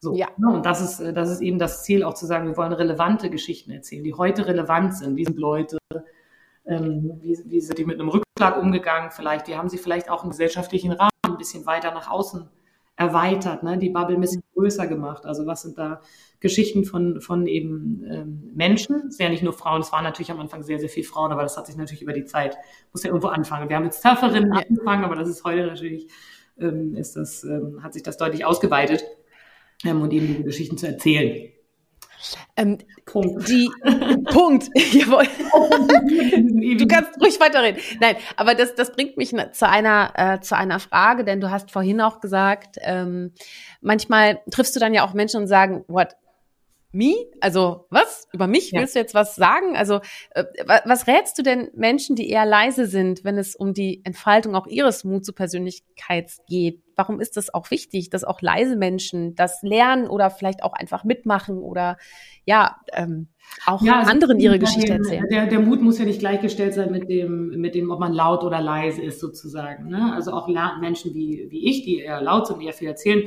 [0.00, 0.28] So, ja.
[0.38, 0.48] Ne?
[0.48, 3.70] Und das ist, das ist eben das Ziel, auch zu sagen, wir wollen relevante Geschichten
[3.70, 5.16] erzählen, die heute relevant sind.
[5.16, 5.78] Wie sind Leute,
[6.66, 10.22] ähm, wie, wie sind die mit einem Rückschlag umgegangen vielleicht, wie haben sie vielleicht auch
[10.22, 12.48] einen gesellschaftlichen Rahmen ein bisschen weiter nach außen
[13.00, 13.78] erweitert, ne?
[13.78, 15.24] die Bubble ein bisschen größer gemacht.
[15.24, 16.02] Also was sind da
[16.38, 19.06] Geschichten von, von eben ähm, Menschen.
[19.08, 21.42] Es ja nicht nur Frauen, es waren natürlich am Anfang sehr, sehr viele Frauen, aber
[21.42, 22.58] das hat sich natürlich über die Zeit,
[22.92, 23.70] muss ja irgendwo anfangen.
[23.70, 24.60] Wir haben jetzt Surferinnen ja.
[24.68, 26.08] angefangen, aber das ist heute natürlich,
[26.58, 29.02] ähm, ist das, ähm, hat sich das deutlich ausgeweitet
[29.82, 31.50] ähm, und eben diese Geschichten zu erzählen.
[32.56, 33.48] Ähm, Punkt.
[33.48, 33.70] Die,
[34.30, 34.68] Punkt.
[34.92, 35.26] Jawohl.
[36.76, 37.80] du kannst ruhig weiterreden.
[38.00, 41.70] Nein, aber das, das bringt mich zu einer, äh, zu einer Frage, denn du hast
[41.70, 43.32] vorhin auch gesagt, ähm,
[43.80, 46.16] manchmal triffst du dann ja auch Menschen und sagen, what,
[46.92, 47.14] me?
[47.40, 48.28] Also was?
[48.32, 48.80] Über mich ja.
[48.80, 49.76] willst du jetzt was sagen?
[49.76, 50.44] Also äh,
[50.84, 54.66] was rätst du denn Menschen, die eher leise sind, wenn es um die Entfaltung auch
[54.66, 56.82] ihres Mut zur Persönlichkeit geht?
[56.96, 61.04] Warum ist das auch wichtig, dass auch leise Menschen das lernen oder vielleicht auch einfach
[61.04, 61.96] mitmachen oder
[62.44, 63.28] ja, ähm,
[63.66, 65.26] auch ja, also anderen ihre Geschichte erzählen.
[65.30, 68.44] Der, der Mut muss ja nicht gleichgestellt sein mit dem, mit dem, ob man laut
[68.44, 69.88] oder leise ist sozusagen.
[69.88, 70.12] Ne?
[70.12, 70.48] Also auch
[70.80, 73.22] Menschen wie, wie ich, die eher laut sind und eher viel erzählen,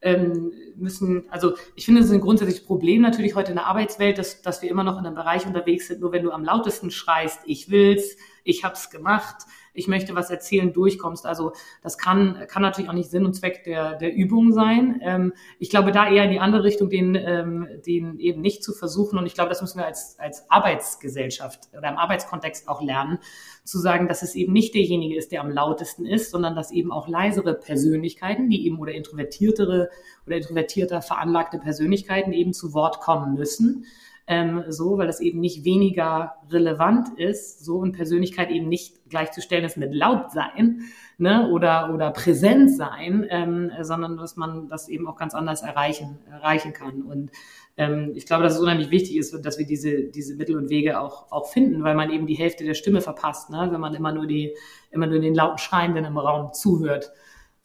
[0.00, 4.18] ähm, müssen, also ich finde, es ist ein grundsätzliches Problem natürlich heute in der Arbeitswelt,
[4.18, 6.90] dass, dass wir immer noch in einem Bereich unterwegs sind, nur wenn du am lautesten
[6.90, 9.44] schreist, ich will's, ich hab's gemacht,
[9.74, 11.26] ich möchte was erzählen, durchkommst.
[11.26, 11.52] Also
[11.82, 15.00] das kann, kann natürlich auch nicht Sinn und Zweck der, der Übung sein.
[15.02, 18.72] Ähm, ich glaube, da eher in die andere Richtung, den, ähm, den eben nicht zu
[18.72, 19.18] versuchen.
[19.18, 23.18] Und ich glaube, das müssen wir als, als Arbeitsgesellschaft oder im Arbeitskontext auch lernen,
[23.64, 26.90] zu sagen, dass es eben nicht derjenige ist, der am lautesten ist, sondern dass eben
[26.90, 29.90] auch leisere Persönlichkeiten, die eben oder introvertiertere
[30.26, 33.84] oder introvertierter veranlagte Persönlichkeiten eben zu Wort kommen müssen
[34.30, 39.64] ähm, so, weil das eben nicht weniger relevant ist, so und Persönlichkeit eben nicht gleichzustellen
[39.64, 40.82] ist mit laut sein
[41.16, 46.18] ne, oder, oder präsent sein, ähm, sondern dass man das eben auch ganz anders erreichen,
[46.30, 47.00] erreichen kann.
[47.00, 47.30] Und
[47.78, 51.00] ähm, ich glaube, dass es unheimlich wichtig ist, dass wir diese, diese Mittel und Wege
[51.00, 54.12] auch, auch finden, weil man eben die Hälfte der Stimme verpasst, ne, wenn man immer
[54.12, 54.54] nur die,
[54.90, 57.12] immer nur den lauten Schreienden im Raum zuhört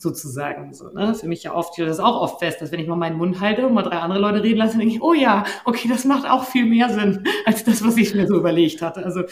[0.04, 0.74] sozusagen.
[0.74, 1.16] So, ne?
[1.16, 3.18] Für mich ja oft, ich stelle das auch oft fest, dass wenn ich mal meinen
[3.18, 6.06] Mund halte und mal drei andere Leute reden lasse, denke ich, oh ja, okay, das
[6.06, 9.04] macht auch viel mehr Sinn als das, was ich mir so überlegt hatte.
[9.04, 9.24] Also,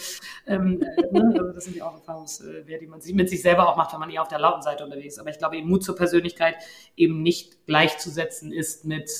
[0.47, 1.33] ähm, äh, ne?
[1.37, 3.99] also das sind ja auch Erfahrungswerte, die man sich mit sich selber auch macht, wenn
[3.99, 5.19] man eher auf der lauten Seite unterwegs ist.
[5.19, 6.55] Aber ich glaube, eben Mut zur Persönlichkeit
[6.95, 9.11] eben nicht gleichzusetzen ist mit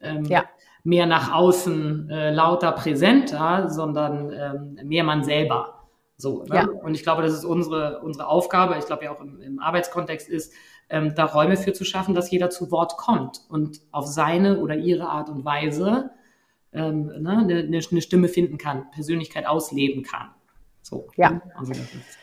[0.00, 0.44] ähm, ja.
[0.82, 5.74] mehr nach außen äh, lauter, präsenter, sondern ähm, mehr man selber.
[6.16, 6.54] So, ne?
[6.54, 6.68] ja.
[6.68, 10.28] Und ich glaube, das ist unsere, unsere Aufgabe, ich glaube ja auch im, im Arbeitskontext
[10.28, 10.52] ist,
[10.90, 14.76] ähm, da Räume für zu schaffen, dass jeder zu Wort kommt und auf seine oder
[14.76, 16.10] ihre Art und Weise
[16.72, 20.30] ähm, ne, eine, eine Stimme finden kann, Persönlichkeit ausleben kann.
[20.82, 21.08] So.
[21.16, 21.40] Ja.
[21.56, 22.18] Also das ist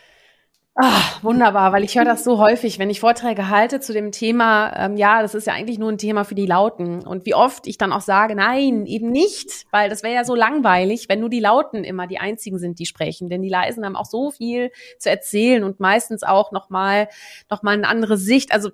[0.74, 4.72] Ach, wunderbar, weil ich höre das so häufig, wenn ich Vorträge halte zu dem Thema,
[4.74, 7.06] ähm, ja, das ist ja eigentlich nur ein Thema für die Lauten.
[7.06, 10.34] Und wie oft ich dann auch sage, nein, eben nicht, weil das wäre ja so
[10.34, 13.28] langweilig, wenn nur die Lauten immer die einzigen sind, die sprechen.
[13.28, 17.08] Denn die Leisen haben auch so viel zu erzählen und meistens auch nochmal
[17.50, 18.50] noch mal eine andere Sicht.
[18.50, 18.70] Also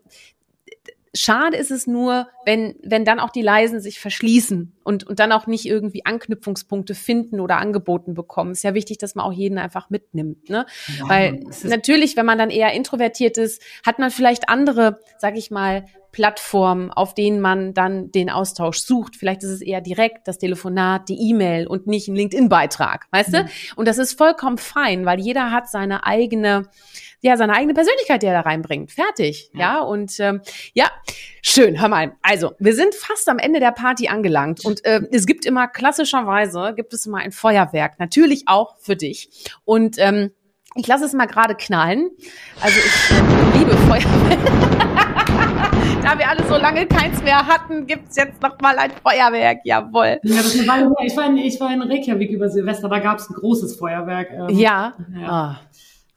[1.14, 5.32] Schade ist es nur, wenn, wenn dann auch die Leisen sich verschließen und, und dann
[5.32, 8.52] auch nicht irgendwie Anknüpfungspunkte finden oder angeboten bekommen.
[8.52, 10.48] Ist ja wichtig, dass man auch jeden einfach mitnimmt.
[10.48, 10.66] Ne?
[10.98, 15.50] Ja, Weil natürlich, wenn man dann eher introvertiert ist, hat man vielleicht andere, sag ich
[15.50, 19.16] mal, Plattformen, auf denen man dann den Austausch sucht.
[19.16, 23.34] Vielleicht ist es eher direkt das Telefonat, die E-Mail und nicht ein LinkedIn-Beitrag, weißt mhm.
[23.34, 23.48] du?
[23.76, 26.68] Und das ist vollkommen fein, weil jeder hat seine eigene
[27.20, 28.92] ja seine eigene Persönlichkeit, die er da reinbringt.
[28.92, 29.50] Fertig.
[29.52, 30.40] Ja, ja und ähm,
[30.72, 30.90] ja,
[31.42, 32.12] schön, hör mal.
[32.22, 36.74] Also, wir sind fast am Ende der Party angelangt und äh, es gibt immer klassischerweise,
[36.76, 39.50] gibt es immer ein Feuerwerk, natürlich auch für dich.
[39.64, 40.30] Und ähm,
[40.74, 42.10] ich lasse es mal gerade knallen.
[42.60, 45.14] Also ich äh, liebe Feuerwerk.
[46.02, 49.58] da wir alle so lange keins mehr hatten, gibt's jetzt noch mal ein Feuerwerk.
[49.64, 50.18] Jawohl.
[50.22, 53.34] Ja, das war, ich, war in, ich war in Reykjavik über Silvester, da gab's ein
[53.34, 54.30] großes Feuerwerk.
[54.32, 54.94] Ähm, ja.
[55.20, 55.58] ja.
[55.60, 55.67] Oh.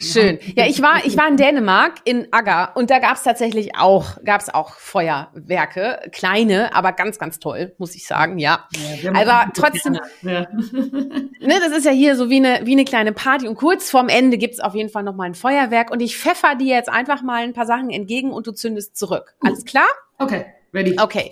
[0.01, 0.39] Schön.
[0.55, 4.49] Ja, ich war, ich war in Dänemark, in Agger, und da gab's tatsächlich auch, gab's
[4.49, 8.67] auch Feuerwerke, kleine, aber ganz, ganz toll, muss ich sagen, ja.
[9.01, 10.47] ja aber trotzdem, ja.
[10.51, 13.47] ne, das ist ja hier so wie eine, wie eine kleine Party.
[13.47, 15.91] Und kurz vorm Ende gibt's auf jeden Fall noch mal ein Feuerwerk.
[15.91, 19.35] Und ich pfeffer dir jetzt einfach mal ein paar Sachen entgegen und du zündest zurück.
[19.41, 19.87] Alles klar?
[20.17, 20.97] Okay, ready.
[20.99, 21.31] Okay.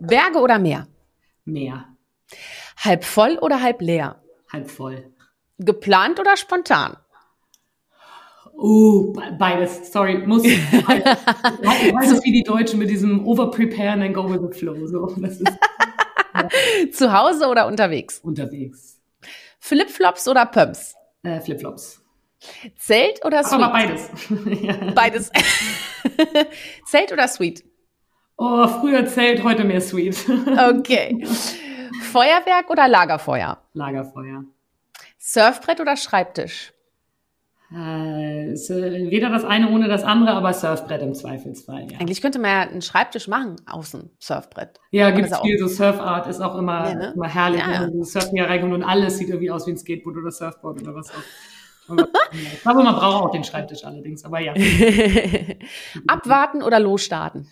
[0.00, 0.86] Berge oder Meer?
[1.44, 1.84] Meer.
[2.78, 4.22] Halb voll oder halb leer?
[4.52, 5.12] Halb voll.
[5.58, 6.96] Geplant oder spontan?
[8.58, 9.92] Oh, beides.
[9.92, 10.44] Sorry, muss.
[10.44, 14.86] ich weiß es wie die Deutschen mit diesem Overprepare and then go with the flow.
[14.86, 15.52] So, das ist,
[16.34, 16.48] ja.
[16.90, 18.20] Zu Hause oder unterwegs?
[18.20, 19.00] Unterwegs.
[19.58, 20.94] Flipflops oder Pumps?
[21.22, 22.02] Äh, Flipflops.
[22.78, 23.62] Zelt oder Suite?
[23.62, 24.10] Aber beides.
[24.94, 25.32] Beides.
[26.86, 27.64] Zelt oder Suite?
[28.36, 30.16] Oh, früher Zelt, heute mehr Suite.
[30.28, 31.26] okay.
[32.12, 33.58] Feuerwerk oder Lagerfeuer?
[33.72, 34.44] Lagerfeuer.
[35.18, 36.72] Surfbrett oder Schreibtisch?
[37.74, 41.90] Äh, äh, weder das eine ohne das andere, aber Surfbrett im Zweifelsfall.
[41.90, 41.98] Ja.
[41.98, 44.78] Eigentlich könnte man ja einen Schreibtisch machen außen Surfbrett.
[44.92, 45.58] Ja, gibt es viel.
[45.58, 47.12] So Surfart ist auch immer, ja, ne?
[47.16, 47.60] immer herrlich.
[47.60, 48.04] Ja, ja.
[48.04, 51.10] Surfen hier reinkommt und alles sieht irgendwie aus wie ein Skateboard oder Surfboard oder was
[51.10, 51.96] auch.
[52.32, 54.54] ich glaube, man braucht auch den Schreibtisch allerdings, aber ja.
[56.06, 57.48] Abwarten oder losstarten?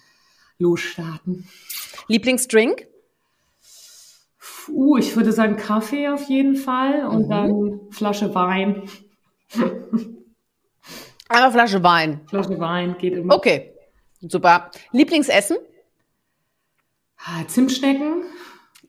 [0.59, 1.49] Losstarten.
[2.07, 2.87] Lieblingsdrink?
[4.69, 7.31] Uh, ich würde sagen Kaffee auf jeden Fall und mhm.
[7.31, 8.85] dann Flasche Wein.
[11.29, 12.21] Eine Flasche Wein.
[12.27, 13.35] Flasche Wein geht immer.
[13.35, 13.73] Okay,
[14.21, 14.71] super.
[14.93, 15.57] Lieblingsessen?
[17.19, 18.25] Ah, Zimtschnecken.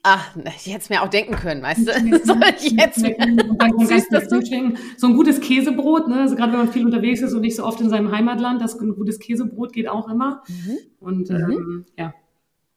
[0.08, 1.92] Ach, ich hätte es mir auch denken können, weißt du?
[2.24, 6.22] Soll ich jetzt du so ein gutes Käsebrot, ne?
[6.22, 8.80] Also gerade wenn man viel unterwegs ist und nicht so oft in seinem Heimatland, das
[8.80, 10.44] ein gutes Käsebrot geht auch immer.
[10.48, 10.78] Mhm.
[11.00, 11.36] Und mhm.
[11.36, 12.14] Ähm, ja.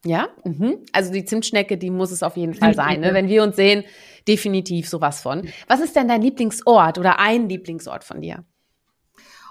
[0.09, 0.78] Ja, mhm.
[0.92, 3.00] also die Zimtschnecke, die muss es auf jeden Fall sein.
[3.00, 3.12] Ne?
[3.12, 3.84] Wenn wir uns sehen,
[4.26, 5.46] definitiv sowas von.
[5.66, 8.42] Was ist denn dein Lieblingsort oder ein Lieblingsort von dir?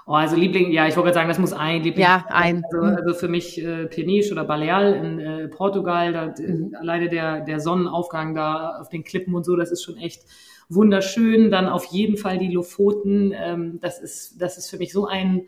[0.04, 2.02] Oh, also Liebling, ja, ich wollte sagen, das muss ein Liebling.
[2.02, 2.64] Ja, ein.
[2.72, 6.74] Also, also für mich äh, Peniche oder Baleal in äh, Portugal, da, mhm.
[6.80, 10.22] alleine der, der Sonnenaufgang da auf den Klippen und so, das ist schon echt
[10.68, 11.52] wunderschön.
[11.52, 15.46] Dann auf jeden Fall die Lofoten, ähm, das ist, das ist für mich so ein,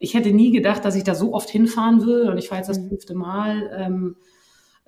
[0.00, 2.68] ich hätte nie gedacht, dass ich da so oft hinfahren will und ich fahre jetzt
[2.68, 2.88] das mhm.
[2.88, 3.70] fünfte Mal.
[3.76, 4.16] Ähm,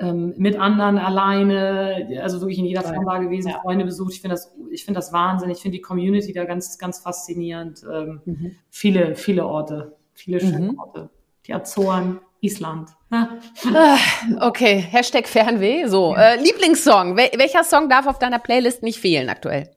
[0.01, 3.61] ähm, mit anderen alleine, also wirklich in jeder Form da gewesen, ja.
[3.61, 4.15] Freunde besucht.
[4.15, 5.51] Ich finde das, ich finde das Wahnsinn.
[5.51, 7.83] Ich finde die Community da ganz, ganz faszinierend.
[7.91, 8.57] Ähm, mhm.
[8.71, 10.79] Viele, viele Orte, viele schöne mhm.
[10.79, 11.11] Orte.
[11.47, 12.91] Die Azoren, Island.
[13.11, 13.99] Ah,
[14.41, 15.87] okay, Hashtag Fernweh.
[15.87, 16.35] So, ja.
[16.35, 17.17] äh, Lieblingssong.
[17.17, 19.69] Wel welcher Song darf auf deiner Playlist nicht fehlen aktuell?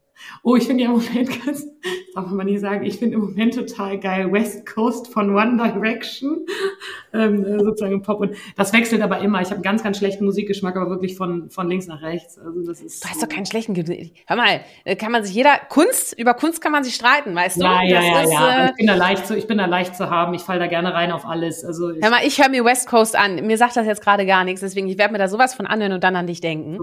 [0.42, 1.66] Oh, ich finde ja im Moment ganz,
[2.14, 6.46] darf man nicht sagen, ich finde im Moment total geil West Coast von One Direction,
[7.14, 8.20] ähm, äh, sozusagen Pop.
[8.20, 9.42] Und das wechselt aber immer.
[9.42, 12.38] Ich habe einen ganz, ganz schlechten Musikgeschmack, aber wirklich von, von links nach rechts.
[12.38, 13.04] Also das ist.
[13.04, 13.74] Du hast doch keinen schlechten.
[14.28, 17.58] Hör mal, äh, kann man sich jeder Kunst über Kunst kann man sich streiten, weißt
[17.58, 17.62] du?
[17.62, 18.66] Ja, ja, das ja, ist, ja.
[18.66, 20.34] Äh, ich bin da leicht zu, ich bin da leicht zu haben.
[20.34, 21.64] Ich falle da gerne rein auf alles.
[21.64, 23.46] Also ich, hör mal, ich höre mir West Coast an.
[23.48, 25.94] Mir sagt das jetzt gerade gar nichts, deswegen ich werde mir da sowas von anhören
[25.94, 26.80] und dann an dich denken.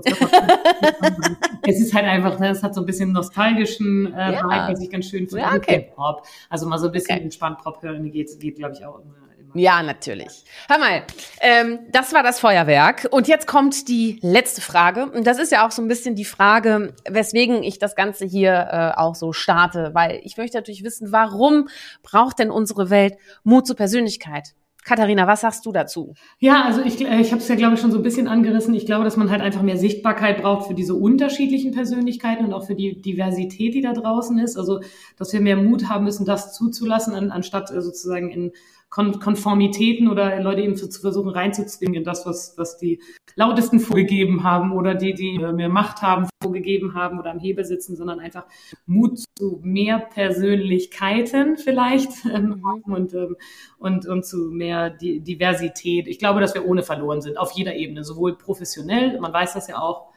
[1.63, 4.45] es ist halt einfach, ne, es hat so ein bisschen nostalgischen äh, Ja.
[4.45, 5.43] Vibe, was ich ganz schön finde.
[5.43, 5.93] Ja, okay.
[5.95, 6.27] Pop.
[6.49, 7.25] Also mal so ein bisschen Okay.
[7.25, 9.15] entspannt Pop hören geht, geht glaube ich, auch immer.
[9.39, 9.51] immer.
[9.55, 10.45] Ja, natürlich.
[10.69, 11.03] Hör mal,
[11.41, 13.09] ähm, das war das Feuerwerk.
[13.11, 15.07] Und jetzt kommt die letzte Frage.
[15.11, 18.53] Und das ist ja auch so ein bisschen die Frage, weswegen ich das Ganze hier
[18.71, 19.91] äh, auch so starte.
[19.93, 21.69] Weil ich möchte natürlich wissen, warum
[22.03, 24.55] braucht denn unsere Welt Mut zur Persönlichkeit?
[24.85, 26.15] Katharina, was sagst du dazu?
[26.39, 28.75] Ja, also ich, äh, ich habe es ja, glaube ich, schon so ein bisschen angerissen.
[28.75, 32.67] Ich glaube, dass man halt einfach mehr Sichtbarkeit braucht für diese unterschiedlichen Persönlichkeiten und auch
[32.67, 34.57] für die Diversität, die da draußen ist.
[34.57, 34.81] Also,
[35.17, 38.53] dass wir mehr Mut haben müssen, das zuzulassen, an, anstatt äh, sozusagen in
[38.91, 43.01] Kon Konformitäten oder Leute eben zu, zu versuchen reinzuzwingen in das, was, was die
[43.37, 47.65] lautesten vorgegeben haben oder die, die äh, mehr Macht haben, vorgegeben haben oder am Hebel
[47.65, 48.47] sitzen, sondern einfach
[48.87, 53.37] Mut zu mehr Persönlichkeiten vielleicht ähm, haben und, ähm,
[53.79, 56.09] und, und zu mehr Di Diversität.
[56.09, 59.69] Ich glaube, dass wir ohne verloren sind, auf jeder Ebene, sowohl professionell, man weiß das
[59.69, 60.11] ja auch,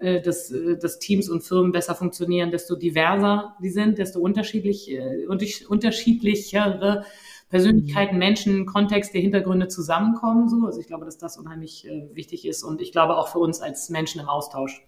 [0.00, 4.90] äh, dass, äh, dass Teams und Firmen besser funktionieren, desto diverser die sind, desto unterschiedlich,
[4.90, 7.04] äh, untersch- unterschiedlichere
[7.48, 10.48] Persönlichkeiten, Menschen, Kontexte, Hintergründe zusammenkommen.
[10.48, 10.66] So.
[10.66, 13.60] Also ich glaube, dass das unheimlich äh, wichtig ist und ich glaube auch für uns
[13.60, 14.84] als Menschen im Austausch.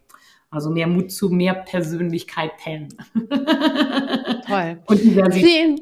[0.50, 2.88] Also mehr Mut zu mehr Persönlichkeiten.
[4.46, 4.82] Toll.
[4.86, 5.44] und Diversität.
[5.44, 5.80] Vielen,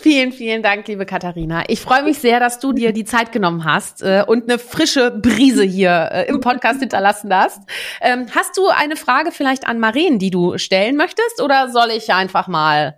[0.00, 1.64] vielen, vielen Dank, liebe Katharina.
[1.68, 5.10] Ich freue mich sehr, dass du dir die Zeit genommen hast äh, und eine frische
[5.10, 7.60] Brise hier äh, im Podcast hinterlassen hast.
[8.00, 12.10] Ähm, hast du eine Frage vielleicht an Maren, die du stellen möchtest, oder soll ich
[12.10, 12.96] einfach mal?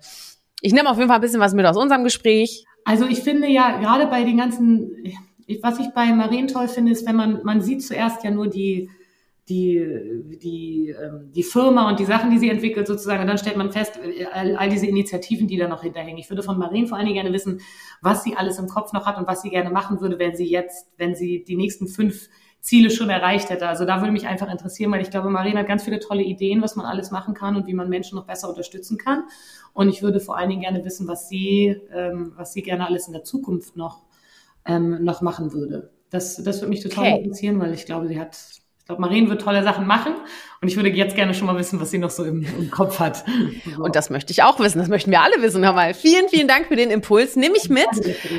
[0.61, 2.65] Ich nehme auf jeden Fall ein bisschen was mit aus unserem Gespräch.
[2.85, 4.91] Also ich finde ja, gerade bei den ganzen,
[5.63, 8.91] was ich bei Marien toll finde, ist, wenn man, man sieht zuerst ja nur die,
[9.49, 9.85] die,
[10.43, 13.73] die, ähm, die Firma und die Sachen, die sie entwickelt sozusagen, und dann stellt man
[13.73, 13.99] fest,
[14.33, 16.19] all, all diese Initiativen, die da noch hinterhängen.
[16.19, 17.61] Ich würde von Marien vor allen Dingen gerne wissen,
[18.01, 20.49] was sie alles im Kopf noch hat und was sie gerne machen würde, wenn sie
[20.49, 22.29] jetzt, wenn sie die nächsten fünf
[22.63, 23.69] Ziele schon erreicht hätte.
[23.69, 26.63] Also da würde mich einfach interessieren, weil ich glaube, Marien hat ganz viele tolle Ideen,
[26.63, 29.25] was man alles machen kann und wie man Menschen noch besser unterstützen kann.
[29.75, 33.09] Und ich würde vor allen Dingen gerne wissen, was sie, ähm, was sie gerne alles
[33.09, 34.05] in der Zukunft noch,
[34.65, 35.93] ähm, noch machen würde.
[36.11, 37.19] Das, das würde mich total Okay.
[37.19, 38.37] interessieren, weil ich glaube, sie hat,
[38.83, 40.13] ich glaube, Marien wird tolle Sachen machen.
[40.61, 42.99] Und ich würde jetzt gerne schon mal wissen, was sie noch so im, im Kopf
[42.99, 43.25] hat.
[43.77, 43.85] So.
[43.85, 44.81] Und das möchte ich auch wissen.
[44.81, 45.65] Das möchten wir alle wissen.
[45.65, 45.95] Hör mal.
[45.95, 47.37] Vielen, vielen Dank für den Impuls.
[47.37, 47.87] Nimm ich mit.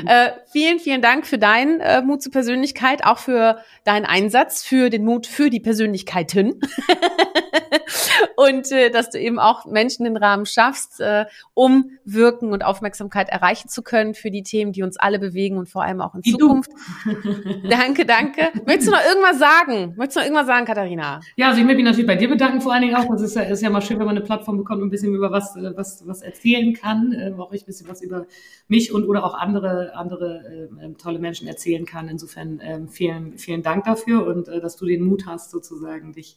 [0.06, 4.90] Äh, vielen, vielen Dank für deinen äh, Mut zur Persönlichkeit, auch für deinen Einsatz, für
[4.90, 6.60] den Mut für die Persönlichkeiten.
[8.36, 13.28] und äh, dass du eben auch Menschen den Rahmen schaffst, äh, um Wirken und Aufmerksamkeit
[13.28, 16.24] erreichen zu können für die Themen, die uns alle bewegen und vor allem auch in
[16.24, 16.32] Wie.
[16.32, 16.70] Zukunft.
[17.68, 18.50] Danke, danke.
[18.66, 19.94] Möchtest du noch irgendwas sagen?
[19.96, 21.20] Möchtest du noch irgendwas sagen, Katharina?
[21.36, 23.08] Ja, also ich möchte mich natürlich bei dir bedanken, vor allen Dingen auch.
[23.08, 25.14] Das ist ja, ist ja mal schön, wenn man eine Plattform bekommt und ein bisschen
[25.14, 28.26] über was, äh, was, was erzählen kann, äh, auch ich ein bisschen was über
[28.68, 32.08] mich und oder auch andere, andere äh, tolle Menschen erzählen kann.
[32.08, 36.36] Insofern ähm, vielen, vielen Dank dafür und äh, dass du den Mut hast, sozusagen dich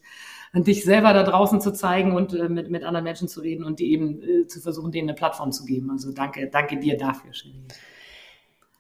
[0.54, 3.80] dich selber da draußen zu zeigen und äh, mit, mit anderen Menschen zu reden und
[3.80, 5.92] die eben äh, zu versuchen, denen eine Plattform zu geben.
[5.92, 7.66] Also danke, danke dir dafür, Shirin.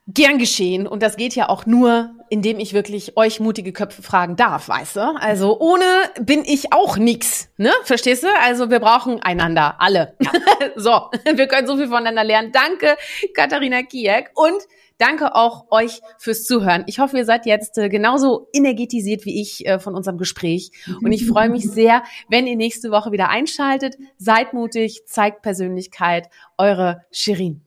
[0.09, 0.88] Gern geschehen.
[0.88, 4.95] Und das geht ja auch nur, indem ich wirklich euch mutige Köpfe fragen darf, weißt
[4.95, 5.01] du?
[5.20, 5.84] Also ohne
[6.22, 7.74] bin ich auch nix, ne?
[7.84, 8.28] Verstehst du?
[8.41, 10.15] Also wir brauchen einander, alle.
[10.78, 12.53] so, wir können so viel voneinander lernen.
[12.53, 12.95] Danke,
[13.34, 14.30] Katharina Kiek.
[14.36, 14.63] Und
[14.98, 16.84] danke auch euch fürs Zuhören.
[16.88, 20.72] Ich hoffe, ihr seid jetzt äh, genauso energetisiert wie ich äh, von unserem Gespräch.
[21.02, 23.98] Und ich freue mich sehr, wenn ihr nächste Woche wieder einschaltet.
[24.18, 26.30] Seid mutig, zeigt Persönlichkeit.
[26.58, 27.64] Eure Shirin.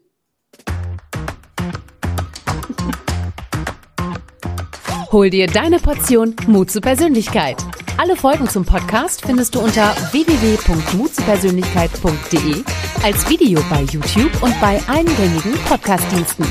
[5.12, 7.57] Hol dir deine Portion Mut zur Persönlichkeit.
[7.97, 12.62] Alle Folgen zum Podcast findest du unter www.mutzupersönlichkeit.de,
[13.03, 16.47] als Video bei YouTube und bei allen gängigen Podcastdiensten.